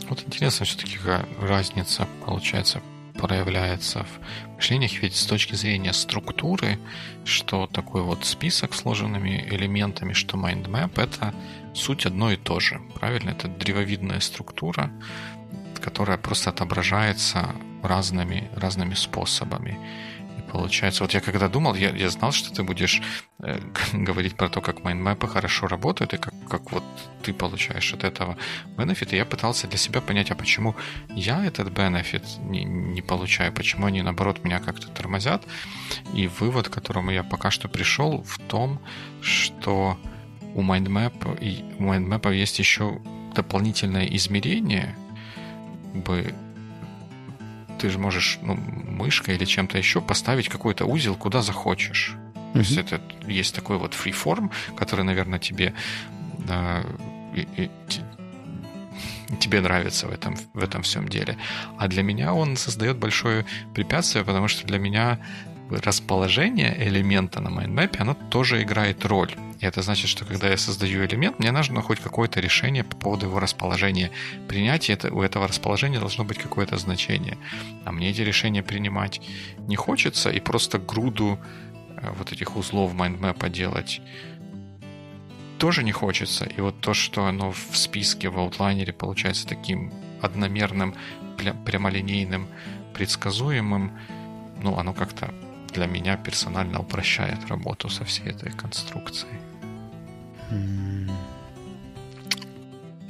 Вот 0.09 0.23
интересно 0.27 0.67
все-таки 0.67 0.99
разница 1.41 2.07
получается 2.27 2.83
проявляется 3.23 4.05
в 4.05 4.57
мышлениях, 4.57 5.01
ведь 5.01 5.15
с 5.15 5.27
точки 5.27 5.55
зрения 5.55 5.93
структуры, 5.93 6.77
что 7.25 7.69
такой 7.69 8.03
вот 8.03 8.25
список 8.25 8.75
сложенными 8.75 9.47
элементами, 9.49 10.13
что 10.13 10.37
mindmap, 10.37 11.01
это 11.01 11.33
суть 11.73 12.05
одно 12.05 12.33
и 12.33 12.37
то 12.37 12.59
же. 12.59 12.81
Правильно? 12.95 13.31
Это 13.31 13.47
древовидная 13.47 14.19
структура, 14.19 14.91
которая 15.81 16.19
просто 16.19 16.51
отображается 16.51 17.55
разными, 17.85 18.51
разными 18.57 18.95
способами. 18.95 19.79
Получается, 20.53 21.03
вот 21.03 21.15
я 21.15 21.21
когда 21.21 21.49
думал, 21.49 21.75
я, 21.75 21.91
я 21.97 22.11
знал, 22.11 22.31
что 22.31 22.53
ты 22.53 22.63
будешь 22.63 23.01
э, 23.39 23.59
говорить 23.95 24.35
про 24.35 24.51
то, 24.51 24.61
как 24.61 24.85
майндмэпы 24.85 25.27
хорошо 25.27 25.67
работают, 25.67 26.13
и 26.13 26.19
как, 26.19 26.35
как 26.47 26.73
вот 26.73 26.85
ты 27.23 27.33
получаешь 27.33 27.95
от 27.95 28.05
этого 28.05 28.37
бенефит. 28.77 29.15
И 29.15 29.17
я 29.17 29.25
пытался 29.25 29.67
для 29.67 29.79
себя 29.79 30.03
понять, 30.03 30.31
а 30.31 30.35
почему 30.35 30.77
я 31.09 31.43
этот 31.43 31.71
бенефит 31.71 32.23
не, 32.41 32.65
не 32.65 33.01
получаю, 33.01 33.51
почему 33.55 33.87
они, 33.87 34.03
наоборот, 34.03 34.45
меня 34.45 34.61
как-то 34.61 34.89
тормозят. 34.89 35.43
И 36.13 36.27
вывод, 36.27 36.69
к 36.69 36.73
которому 36.73 37.11
я 37.11 37.23
пока 37.23 37.51
что 37.51 37.69
пришел, 37.69 38.23
в 38.23 38.39
том, 38.39 38.79
что 39.23 39.99
у 40.55 40.61
и 40.61 41.65
у 41.79 41.85
MindMap 41.85 42.35
есть 42.35 42.59
еще 42.59 43.01
дополнительное 43.35 44.05
измерение, 44.05 44.95
бы 45.95 46.35
ты 47.83 47.91
же 47.91 47.99
можешь 47.99 48.39
ну, 48.43 48.55
мышкой 48.55 49.35
или 49.35 49.45
чем-то 49.45 49.77
еще 49.77 50.01
поставить 50.01 50.49
какой-то 50.49 50.87
узел, 50.87 51.17
куда 51.17 51.43
захочешь. 51.43 52.15
Mm-hmm. 52.15 52.53
То 52.53 52.59
есть 52.61 52.77
это 52.77 53.01
есть 53.27 53.55
такой 53.57 53.77
вот 53.77 53.95
freeform, 53.95 54.53
который, 54.77 55.05
наверное, 55.05 55.41
тебе 55.41 55.75
и, 57.35 57.49
и, 57.57 57.71
тебе 59.41 59.61
нравится 59.61 60.07
в 60.07 60.13
этом, 60.13 60.37
в 60.55 60.63
этом 60.63 60.83
всем 60.83 61.09
деле. 61.09 61.37
А 61.77 61.89
для 61.89 62.05
меня 62.05 62.35
он 62.35 62.57
создает 62.57 62.99
большое 62.99 63.47
препятствие, 63.75 64.25
потому 64.25 64.47
что 64.47 64.65
для 64.65 64.79
меня 64.79 65.19
расположение 65.81 66.75
элемента 66.89 67.41
на 67.41 67.51
майндмапе, 67.51 68.01
оно 68.01 68.15
тоже 68.15 68.63
играет 68.63 69.05
роль. 69.05 69.33
И 69.61 69.67
это 69.67 69.83
значит, 69.83 70.09
что 70.09 70.25
когда 70.25 70.49
я 70.49 70.57
создаю 70.57 71.05
элемент, 71.05 71.39
мне 71.39 71.53
нужно 71.53 71.83
хоть 71.83 72.01
какое-то 72.01 72.41
решение 72.41 72.83
по 72.83 72.97
поводу 72.97 73.27
его 73.27 73.39
расположения 73.39 74.11
принять, 74.49 74.89
и 74.89 74.93
это, 74.93 75.13
у 75.13 75.23
этого 75.23 75.47
расположения 75.47 76.01
должно 76.01 76.25
быть 76.25 76.39
какое-то 76.39 76.77
значение. 76.79 77.39
А 77.85 77.93
мне 77.93 78.11
эти 78.11 78.23
решения 78.23 78.63
принимать 78.63 79.21
не 79.59 79.77
хочется, 79.77 80.31
и 80.31 80.41
просто 80.41 80.79
груду 80.79 81.39
э, 81.97 82.11
вот 82.19 82.33
этих 82.33 82.57
узлов 82.57 82.93
майндмапа 82.95 83.49
делать 83.49 84.01
тоже 85.59 85.85
не 85.85 85.93
хочется. 85.93 86.45
И 86.45 86.61
вот 86.61 86.81
то, 86.81 86.93
что 86.93 87.27
оно 87.27 87.53
в 87.53 87.77
списке, 87.77 88.29
в 88.29 88.39
аутлайнере 88.39 88.93
получается 88.93 89.47
таким 89.47 89.93
одномерным, 90.21 90.97
прямолинейным, 91.65 92.49
предсказуемым, 92.95 93.93
ну, 94.61 94.77
оно 94.77 94.93
как-то 94.93 95.33
для 95.73 95.87
меня 95.87 96.17
персонально 96.17 96.81
упрощает 96.81 97.47
работу 97.49 97.89
со 97.89 98.05
всей 98.05 98.27
этой 98.27 98.53
конструкцией. 98.53 99.39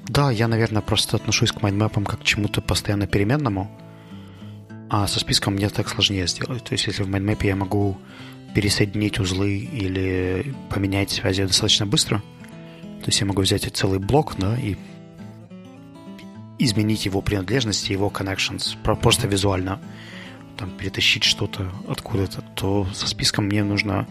Да, 0.08 0.30
я, 0.30 0.48
наверное, 0.48 0.82
просто 0.82 1.16
отношусь 1.16 1.52
к 1.52 1.62
майндмапам 1.62 2.04
как 2.04 2.20
к 2.20 2.24
чему-то 2.24 2.60
постоянно 2.60 3.06
переменному, 3.06 3.70
а 4.90 5.06
со 5.06 5.20
списком 5.20 5.54
мне 5.54 5.68
так 5.70 5.88
сложнее 5.88 6.26
сделать. 6.26 6.64
То 6.64 6.72
есть, 6.74 6.86
если 6.86 7.02
в 7.02 7.08
майндмапе 7.08 7.48
я 7.48 7.56
могу 7.56 7.98
пересоединить 8.54 9.18
узлы 9.18 9.56
или 9.56 10.54
поменять 10.68 11.10
связи 11.10 11.44
достаточно 11.44 11.86
быстро, 11.86 12.18
то 12.18 13.06
есть 13.06 13.20
я 13.20 13.26
могу 13.26 13.42
взять 13.42 13.64
целый 13.74 13.98
блок, 13.98 14.34
да, 14.36 14.56
и 14.58 14.76
изменить 16.58 17.06
его 17.06 17.22
принадлежности, 17.22 17.92
его 17.92 18.08
connections, 18.08 18.76
просто 18.82 19.26
визуально 19.26 19.80
там, 20.62 20.70
перетащить 20.70 21.24
что-то 21.24 21.72
откуда-то, 21.88 22.42
то 22.54 22.86
со 22.94 23.08
списком 23.08 23.46
мне 23.46 23.64
нужно 23.64 24.06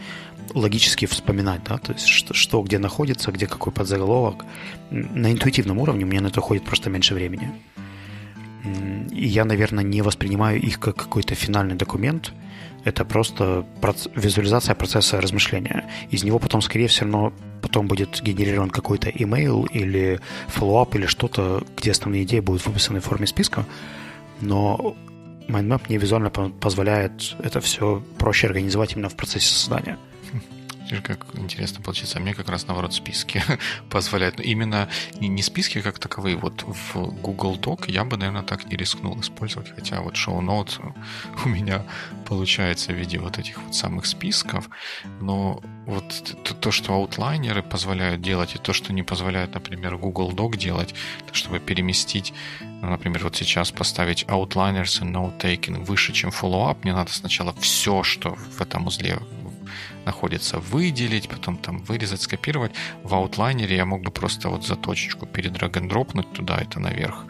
логически 0.54 1.06
вспоминать, 1.06 1.64
да, 1.64 1.78
то 1.78 1.94
есть 1.94 2.08
что, 2.08 2.34
что 2.34 2.62
где 2.62 2.78
находится, 2.78 3.32
где 3.32 3.48
какой 3.48 3.72
подзаголовок. 3.72 4.44
На 4.90 5.32
интуитивном 5.32 5.78
уровне 5.78 6.04
мне 6.04 6.20
на 6.20 6.28
это 6.28 6.42
уходит 6.42 6.66
просто 6.66 6.90
меньше 6.90 7.14
времени. 7.14 7.52
И 9.12 9.28
я, 9.28 9.46
наверное, 9.46 9.86
не 9.86 10.02
воспринимаю 10.02 10.62
их 10.62 10.78
как 10.82 10.98
какой-то 10.98 11.36
финальный 11.36 11.76
документ. 11.76 12.34
Это 12.84 13.06
просто 13.06 13.66
проц- 13.82 14.12
визуализация 14.14 14.76
процесса 14.76 15.22
размышления. 15.22 15.86
Из 16.10 16.26
него 16.26 16.38
потом, 16.38 16.62
скорее 16.62 16.88
всего, 16.88 17.32
потом 17.62 17.88
будет 17.88 18.22
генерирован 18.22 18.70
какой-то 18.70 19.10
email 19.10 19.70
или 19.72 20.20
follow-up 20.50 20.98
или 20.98 21.06
что-то, 21.06 21.64
где 21.78 21.92
основные 21.92 22.24
идеи 22.24 22.42
будут 22.42 22.66
выписаны 22.66 23.00
в 23.00 23.06
форме 23.06 23.26
списка. 23.26 23.66
Но 24.42 24.98
Mindmap 25.47 25.84
мне 25.88 25.97
визуально 25.97 26.30
позволяет 26.30 27.36
это 27.43 27.60
все 27.60 28.04
проще 28.17 28.47
организовать 28.47 28.93
именно 28.93 29.10
в 29.10 29.15
процессе 29.15 29.54
создания. 29.54 29.97
Как 30.99 31.25
интересно 31.36 31.82
получится. 31.82 32.17
А 32.17 32.21
мне 32.21 32.34
как 32.34 32.49
раз, 32.49 32.67
наоборот, 32.67 32.93
списки 32.93 33.43
позволяют. 33.89 34.38
Но 34.38 34.43
именно 34.43 34.89
не, 35.19 35.27
не 35.27 35.41
списки 35.41 35.82
как 35.82 35.99
таковые. 35.99 36.36
Вот 36.36 36.63
в 36.63 36.95
Google 37.21 37.58
Doc 37.58 37.86
я 37.88 38.04
бы, 38.04 38.17
наверное, 38.17 38.43
так 38.43 38.65
не 38.65 38.75
рискнул 38.75 39.19
использовать. 39.19 39.73
Хотя 39.73 40.01
вот 40.01 40.15
notes 40.15 40.80
у 41.45 41.49
меня 41.49 41.86
получается 42.25 42.91
в 42.91 42.95
виде 42.95 43.19
вот 43.19 43.38
этих 43.38 43.62
вот 43.62 43.75
самых 43.75 44.06
списков. 44.06 44.69
Но 45.19 45.62
вот 45.86 46.38
то, 46.60 46.71
что 46.71 46.93
аутлайнеры 46.93 47.63
позволяют 47.63 48.21
делать, 48.21 48.56
и 48.56 48.58
то, 48.58 48.73
что 48.73 48.93
не 48.93 49.04
позволяет, 49.04 49.54
например, 49.54 49.97
Google 49.97 50.32
Doc 50.32 50.58
делать, 50.58 50.93
то, 51.27 51.34
чтобы 51.34 51.60
переместить, 51.60 52.34
ну, 52.60 52.89
например, 52.89 53.23
вот 53.23 53.36
сейчас 53.36 53.71
поставить 53.71 54.23
outliners 54.25 55.01
и 55.01 55.12
note-taking 55.12 55.84
выше, 55.84 56.13
чем 56.13 56.30
follow-up, 56.30 56.80
мне 56.84 56.93
надо 56.93 57.12
сначала 57.12 57.54
все, 57.60 58.04
что 58.04 58.36
в 58.36 58.62
этом 58.62 58.88
узле 58.88 59.19
находится, 60.06 60.60
выделить, 60.60 61.30
потом 61.30 61.58
там 61.58 61.80
вырезать, 61.80 62.22
скопировать. 62.22 62.72
В 63.04 63.14
аутлайнере 63.14 63.76
я 63.76 63.86
мог 63.86 64.02
бы 64.02 64.12
просто 64.12 64.50
вот 64.50 64.66
за 64.66 64.76
точечку 64.76 65.26
перед 65.26 65.54
драг-н-дропнуть 65.54 66.32
туда 66.34 66.58
это 66.58 66.80
наверх, 66.80 67.26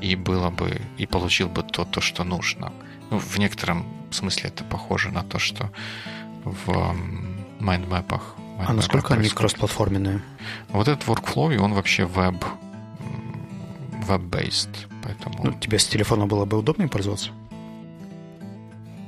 и 0.00 0.16
было 0.16 0.50
бы, 0.50 0.80
и 0.98 1.06
получил 1.06 1.48
бы 1.48 1.62
то, 1.62 1.84
то 1.84 2.00
что 2.00 2.24
нужно. 2.24 2.72
Ну, 3.10 3.18
в 3.18 3.38
некотором 3.38 3.86
смысле 4.10 4.50
это 4.50 4.64
похоже 4.64 5.10
на 5.10 5.22
то, 5.22 5.38
что 5.38 5.70
в 6.44 6.96
майндмэпах. 7.58 8.36
А 8.66 8.72
насколько 8.72 9.14
они 9.14 9.28
кроссплатформенные? 9.28 10.22
Вот 10.68 10.88
этот 10.88 11.06
workflow, 11.08 11.56
он 11.56 11.72
вообще 11.74 12.04
веб 12.04 12.44
веб-based, 14.06 14.88
поэтому... 15.02 15.44
Ну, 15.44 15.52
тебе 15.52 15.78
с 15.78 15.86
телефона 15.86 16.26
было 16.26 16.44
бы 16.44 16.58
удобнее 16.58 16.88
пользоваться? 16.88 17.30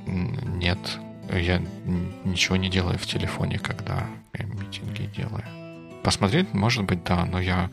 Нет, 0.07 0.79
я 1.39 1.63
ничего 2.25 2.57
не 2.57 2.69
делаю 2.69 2.99
в 2.99 3.07
телефоне, 3.07 3.59
когда 3.59 4.07
митинги 4.39 5.11
делаю. 5.17 5.45
Посмотреть, 6.03 6.53
может 6.53 6.85
быть, 6.85 7.05
да, 7.05 7.25
но 7.25 7.41
я 7.41 7.71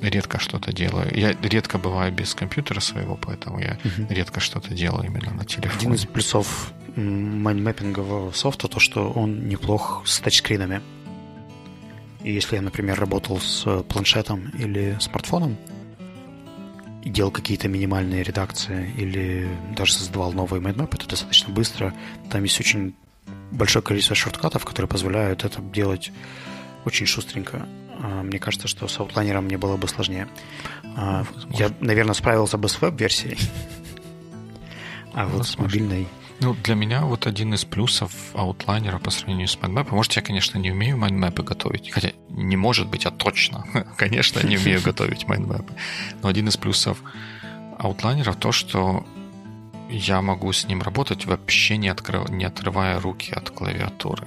редко 0.00 0.38
что-то 0.38 0.72
делаю. 0.72 1.10
Я 1.16 1.34
редко 1.42 1.78
бываю 1.78 2.12
без 2.12 2.34
компьютера 2.34 2.80
своего, 2.80 3.16
поэтому 3.16 3.60
я 3.60 3.78
uh-huh. 3.82 4.14
редко 4.14 4.40
что-то 4.40 4.74
делаю 4.74 5.06
именно 5.06 5.32
на 5.32 5.44
телефоне. 5.44 5.78
Один 5.78 5.94
из 5.94 6.04
плюсов 6.04 6.72
майндмэппингового 6.96 8.32
софта 8.32 8.68
то, 8.68 8.78
что 8.78 9.10
он 9.10 9.48
неплох 9.48 10.02
с 10.06 10.20
тачскринами. 10.20 10.82
И 12.22 12.32
если 12.32 12.56
я, 12.56 12.62
например, 12.62 12.98
работал 12.98 13.40
с 13.40 13.82
планшетом 13.84 14.50
или 14.58 14.96
смартфоном, 15.00 15.56
делал 17.10 17.30
какие-то 17.30 17.68
минимальные 17.68 18.22
редакции 18.22 18.92
или 18.96 19.48
даже 19.76 19.92
создавал 19.92 20.32
новые 20.32 20.60
майндмэпы, 20.60 20.96
это 20.96 21.08
достаточно 21.08 21.52
быстро. 21.52 21.94
Там 22.30 22.42
есть 22.42 22.58
очень 22.60 22.94
большое 23.50 23.82
количество 23.82 24.14
шорткатов, 24.14 24.64
которые 24.64 24.88
позволяют 24.88 25.44
это 25.44 25.60
делать 25.60 26.12
очень 26.84 27.06
шустренько. 27.06 27.66
А, 28.00 28.22
мне 28.22 28.38
кажется, 28.38 28.68
что 28.68 28.88
с 28.88 28.98
аутлайнером 28.98 29.44
мне 29.44 29.58
было 29.58 29.76
бы 29.76 29.88
сложнее. 29.88 30.28
А, 30.96 31.24
я, 31.50 31.72
наверное, 31.80 32.14
справился 32.14 32.58
бы 32.58 32.68
с 32.68 32.80
веб-версией, 32.80 33.38
а 35.12 35.26
вот 35.26 35.46
с 35.46 35.58
мобильной 35.58 36.08
ну, 36.40 36.54
для 36.54 36.74
меня 36.74 37.02
вот 37.02 37.26
один 37.26 37.54
из 37.54 37.64
плюсов 37.64 38.12
аутлайнера 38.34 38.98
по 38.98 39.10
сравнению 39.10 39.48
с 39.48 39.56
MindMap, 39.56 39.88
может, 39.90 40.12
я, 40.12 40.22
конечно, 40.22 40.58
не 40.58 40.70
умею 40.70 40.98
майндмэпы 40.98 41.42
готовить, 41.42 41.90
хотя 41.90 42.12
не 42.28 42.56
может 42.56 42.88
быть, 42.88 43.06
а 43.06 43.10
точно, 43.10 43.64
конечно, 43.96 44.46
не 44.46 44.56
умею 44.58 44.82
готовить 44.82 45.26
майндмэпы, 45.26 45.72
но 46.22 46.28
один 46.28 46.48
из 46.48 46.56
плюсов 46.56 47.02
аутлайнера 47.78 48.32
то, 48.34 48.52
что 48.52 49.06
я 49.88 50.20
могу 50.20 50.52
с 50.52 50.66
ним 50.66 50.82
работать 50.82 51.26
вообще 51.26 51.76
не, 51.76 51.88
открыв... 51.88 52.28
не 52.28 52.44
отрывая 52.44 53.00
руки 53.00 53.32
от 53.32 53.50
клавиатуры. 53.50 54.26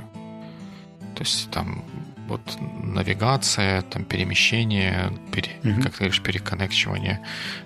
То 1.15 1.23
есть 1.23 1.51
там 1.51 1.83
вот 2.27 2.41
навигация, 2.81 3.81
там 3.81 4.05
перемещение, 4.05 5.11
пере, 5.31 5.51
mm-hmm. 5.63 5.81
как 5.81 5.93
ты 5.93 5.97
говоришь, 5.99 6.21
переконнекчивание 6.21 7.19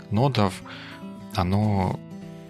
нодов, 0.09 0.61
оно 1.35 1.99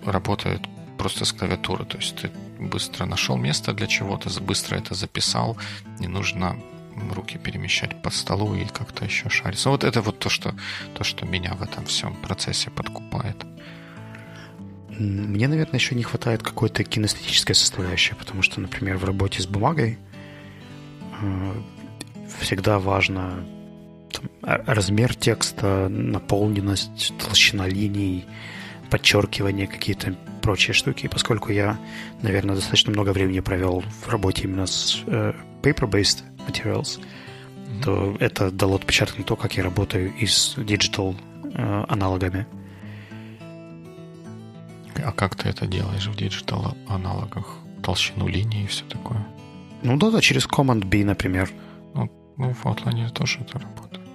работает 0.05 0.61
просто 1.03 1.25
с 1.25 1.33
клавиатуры. 1.33 1.85
То 1.85 1.97
есть 1.97 2.15
ты 2.15 2.31
быстро 2.59 3.05
нашел 3.05 3.37
место 3.37 3.73
для 3.73 3.87
чего-то, 3.87 4.29
быстро 4.41 4.77
это 4.77 4.95
записал, 4.95 5.57
не 5.99 6.07
нужно 6.07 6.55
руки 7.11 7.37
перемещать 7.37 8.01
по 8.01 8.09
столу 8.09 8.55
и 8.55 8.65
как-то 8.65 9.03
еще 9.03 9.29
шариться. 9.29 9.69
Вот 9.69 9.83
это 9.83 10.01
вот 10.01 10.19
то, 10.19 10.29
что, 10.29 10.55
то, 10.97 11.03
что 11.03 11.25
меня 11.25 11.55
в 11.55 11.61
этом 11.61 11.85
всем 11.85 12.15
процессе 12.15 12.69
подкупает. 12.69 13.35
Мне, 14.97 15.47
наверное, 15.47 15.79
еще 15.79 15.95
не 15.95 16.03
хватает 16.03 16.41
какой-то 16.41 16.83
кинестетической 16.85 17.55
составляющей, 17.55 18.15
потому 18.15 18.41
что, 18.43 18.61
например, 18.61 18.97
в 18.97 19.03
работе 19.03 19.41
с 19.41 19.47
бумагой 19.47 19.97
э, 21.21 21.53
всегда 22.39 22.79
важно 22.79 23.43
там, 24.13 24.29
размер 24.67 25.15
текста, 25.15 25.89
наполненность, 25.89 27.13
толщина 27.17 27.67
линий, 27.67 28.25
подчеркивание, 28.93 29.65
какие-то 29.65 30.15
прочие 30.43 30.75
штуки. 30.75 31.07
Поскольку 31.07 31.51
я, 31.51 31.79
наверное, 32.21 32.53
достаточно 32.53 32.91
много 32.91 33.09
времени 33.09 33.39
провел 33.39 33.81
в 33.81 34.07
работе 34.07 34.43
именно 34.43 34.67
с 34.67 35.01
э, 35.07 35.33
paper-based 35.63 36.21
materials, 36.47 36.99
mm-hmm. 36.99 37.83
то 37.83 38.15
это 38.19 38.51
дало 38.51 38.75
отпечаток 38.75 39.17
на 39.17 39.23
то, 39.23 39.35
как 39.35 39.57
я 39.57 39.63
работаю 39.63 40.13
и 40.13 40.27
с 40.27 40.55
digital 40.57 41.15
э, 41.55 41.85
аналогами. 41.89 42.45
А 45.03 45.11
как 45.11 45.37
ты 45.37 45.49
это 45.49 45.65
делаешь 45.65 46.05
в 46.05 46.15
digital 46.15 46.77
аналогах? 46.87 47.57
Толщину 47.81 48.27
линии 48.27 48.65
и 48.65 48.67
все 48.67 48.85
такое? 48.85 49.25
Ну 49.81 49.97
да, 49.97 50.11
да, 50.11 50.21
через 50.21 50.45
Command 50.45 50.85
B, 50.85 51.03
например. 51.03 51.49
Ну, 51.95 52.11
ну 52.37 52.53
в 52.53 52.63
Outline 52.65 53.09
тоже 53.09 53.39
это 53.39 53.57
работает. 53.57 54.07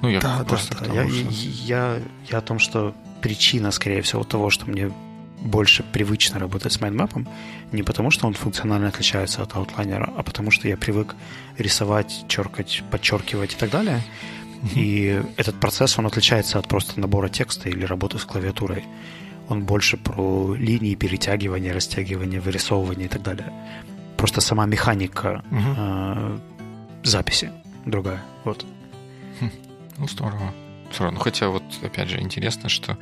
Ну, 0.00 0.08
я 0.08 0.20
да, 0.20 0.42
да, 0.42 0.56
да. 0.80 0.94
Я, 0.94 1.02
я, 1.02 1.28
я, 1.66 2.02
я 2.30 2.38
о 2.38 2.40
том, 2.40 2.58
что 2.58 2.94
причина, 3.20 3.70
скорее 3.70 4.02
всего, 4.02 4.24
того, 4.24 4.50
что 4.50 4.66
мне 4.66 4.90
больше 5.40 5.82
привычно 5.82 6.38
работать 6.38 6.72
с 6.72 6.80
майндмапом, 6.80 7.28
не 7.72 7.82
потому 7.82 8.10
что 8.10 8.26
он 8.26 8.34
функционально 8.34 8.88
отличается 8.88 9.42
от 9.42 9.54
аутлайнера, 9.54 10.12
а 10.16 10.22
потому 10.22 10.50
что 10.50 10.68
я 10.68 10.76
привык 10.76 11.14
рисовать, 11.58 12.24
черкать, 12.28 12.82
подчеркивать 12.90 13.54
и 13.54 13.56
так 13.56 13.70
далее. 13.70 14.02
И 14.74 15.22
этот 15.36 15.60
процесс, 15.60 15.98
он 15.98 16.06
отличается 16.06 16.58
от 16.58 16.66
просто 16.66 16.98
набора 16.98 17.28
текста 17.28 17.68
или 17.68 17.84
работы 17.84 18.18
с 18.18 18.24
клавиатурой. 18.24 18.84
Он 19.48 19.62
больше 19.62 19.96
про 19.96 20.54
линии 20.54 20.94
перетягивания, 20.94 21.72
растягивания, 21.72 22.40
вырисовывания 22.40 23.06
и 23.06 23.08
так 23.08 23.22
далее. 23.22 23.52
Просто 24.16 24.40
сама 24.40 24.66
механика 24.66 25.44
угу. 25.50 25.74
э, 25.76 26.38
записи 27.04 27.52
другая. 27.84 28.22
Вот. 28.44 28.66
Хм. 29.40 29.50
Ну, 29.98 30.08
здорово. 30.08 30.52
Здорово. 30.94 31.14
Ну, 31.14 31.20
хотя 31.20 31.48
вот, 31.48 31.64
опять 31.82 32.08
же, 32.08 32.20
интересно, 32.20 32.68
что 32.68 32.96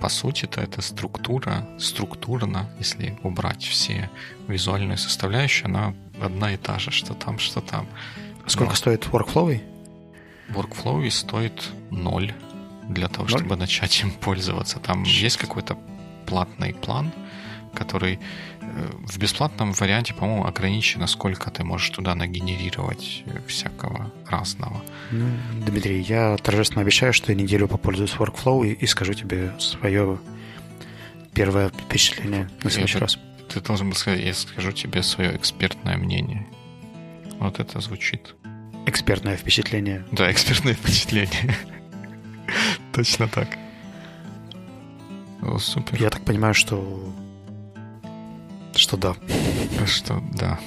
по 0.00 0.08
сути-то 0.08 0.60
это 0.60 0.80
структура, 0.80 1.66
структурно, 1.78 2.70
если 2.78 3.18
убрать 3.22 3.64
все 3.64 4.10
визуальные 4.46 4.96
составляющие, 4.96 5.66
она 5.66 5.94
одна 6.20 6.52
и 6.52 6.56
та 6.56 6.78
же, 6.78 6.90
что 6.90 7.14
там, 7.14 7.38
что 7.38 7.60
там. 7.60 7.86
Сколько 8.46 8.70
Но 8.70 8.76
стоит 8.76 9.06
Workflow? 9.06 9.60
Workflow 10.50 11.10
стоит 11.10 11.70
ноль 11.90 12.32
для 12.88 13.08
того, 13.08 13.28
0? 13.28 13.38
чтобы 13.38 13.56
начать 13.56 14.00
им 14.00 14.12
пользоваться. 14.12 14.78
Там 14.78 15.02
есть 15.02 15.36
какой-то 15.36 15.76
платный 16.26 16.74
план, 16.74 17.12
который 17.78 18.18
э, 18.60 18.90
в 19.06 19.18
бесплатном 19.18 19.72
варианте, 19.72 20.14
по-моему, 20.14 20.46
ограничено, 20.46 21.06
сколько 21.06 21.50
ты 21.50 21.64
можешь 21.64 21.90
туда 21.90 22.14
нагенерировать 22.14 23.24
всякого 23.46 24.12
разного. 24.26 24.82
Ну, 25.12 25.26
Дмитрий, 25.66 26.00
я 26.00 26.36
торжественно 26.36 26.82
обещаю, 26.82 27.12
что 27.12 27.32
я 27.32 27.38
неделю 27.38 27.68
попользуюсь 27.68 28.12
Workflow 28.12 28.66
и, 28.66 28.72
и 28.72 28.86
скажу 28.86 29.14
тебе 29.14 29.52
свое 29.58 30.18
первое 31.34 31.68
впечатление 31.68 32.50
на 32.62 32.70
следующий 32.70 32.96
это, 32.96 33.04
раз. 33.04 33.18
Ты 33.48 33.60
должен 33.60 33.90
был 33.90 33.96
сказать, 33.96 34.20
я 34.20 34.34
скажу 34.34 34.72
тебе 34.72 35.02
свое 35.02 35.36
экспертное 35.36 35.96
мнение. 35.96 36.46
Вот 37.38 37.60
это 37.60 37.80
звучит. 37.80 38.34
Экспертное 38.86 39.36
впечатление. 39.36 40.04
Да, 40.12 40.30
экспертное 40.32 40.74
впечатление. 40.74 41.56
Точно 42.92 43.28
так. 43.28 43.48
Супер. 45.58 46.02
Я 46.02 46.10
так 46.10 46.24
понимаю, 46.24 46.54
что... 46.54 47.14
Что 48.78 48.96
да. 48.96 49.16
Что 49.86 50.22
да. 50.32 50.60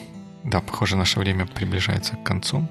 Да, 0.44 0.60
похоже, 0.60 0.98
наше 0.98 1.18
время 1.18 1.46
приближается 1.46 2.18
к 2.18 2.24
концу. 2.24 2.68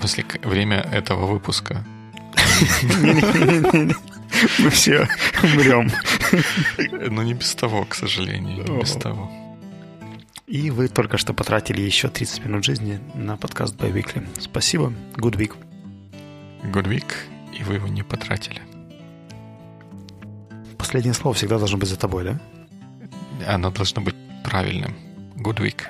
После 0.00 0.24
время 0.42 0.76
этого 0.92 1.26
выпуска. 1.26 1.84
Мы 4.60 4.70
все 4.70 5.08
умрем. 5.42 5.90
Но 7.10 7.24
не 7.24 7.34
без 7.34 7.52
того, 7.56 7.84
к 7.84 7.96
сожалению, 7.96 8.64
не 8.64 8.80
без 8.80 8.92
того. 8.92 9.28
И 10.46 10.70
вы 10.70 10.86
только 10.86 11.18
что 11.18 11.34
потратили 11.34 11.80
еще 11.80 12.08
30 12.08 12.44
минут 12.44 12.64
жизни 12.64 13.00
на 13.14 13.36
подкаст 13.36 13.74
by 13.74 13.92
Weekly. 13.92 14.24
Спасибо. 14.40 14.92
Good 15.16 15.36
week. 15.36 15.56
Good 16.62 16.86
week, 16.86 17.12
и 17.58 17.64
вы 17.64 17.74
его 17.74 17.88
не 17.88 18.04
потратили. 18.04 18.62
Последнее 20.78 21.14
слово 21.14 21.34
всегда 21.34 21.58
должно 21.58 21.76
быть 21.78 21.88
за 21.88 21.96
тобой, 21.96 22.22
да? 22.24 22.40
Оно 23.46 23.70
должно 23.70 24.02
быть 24.02 24.14
правильным. 24.44 24.94
Good 25.36 25.60
week. 25.60 25.82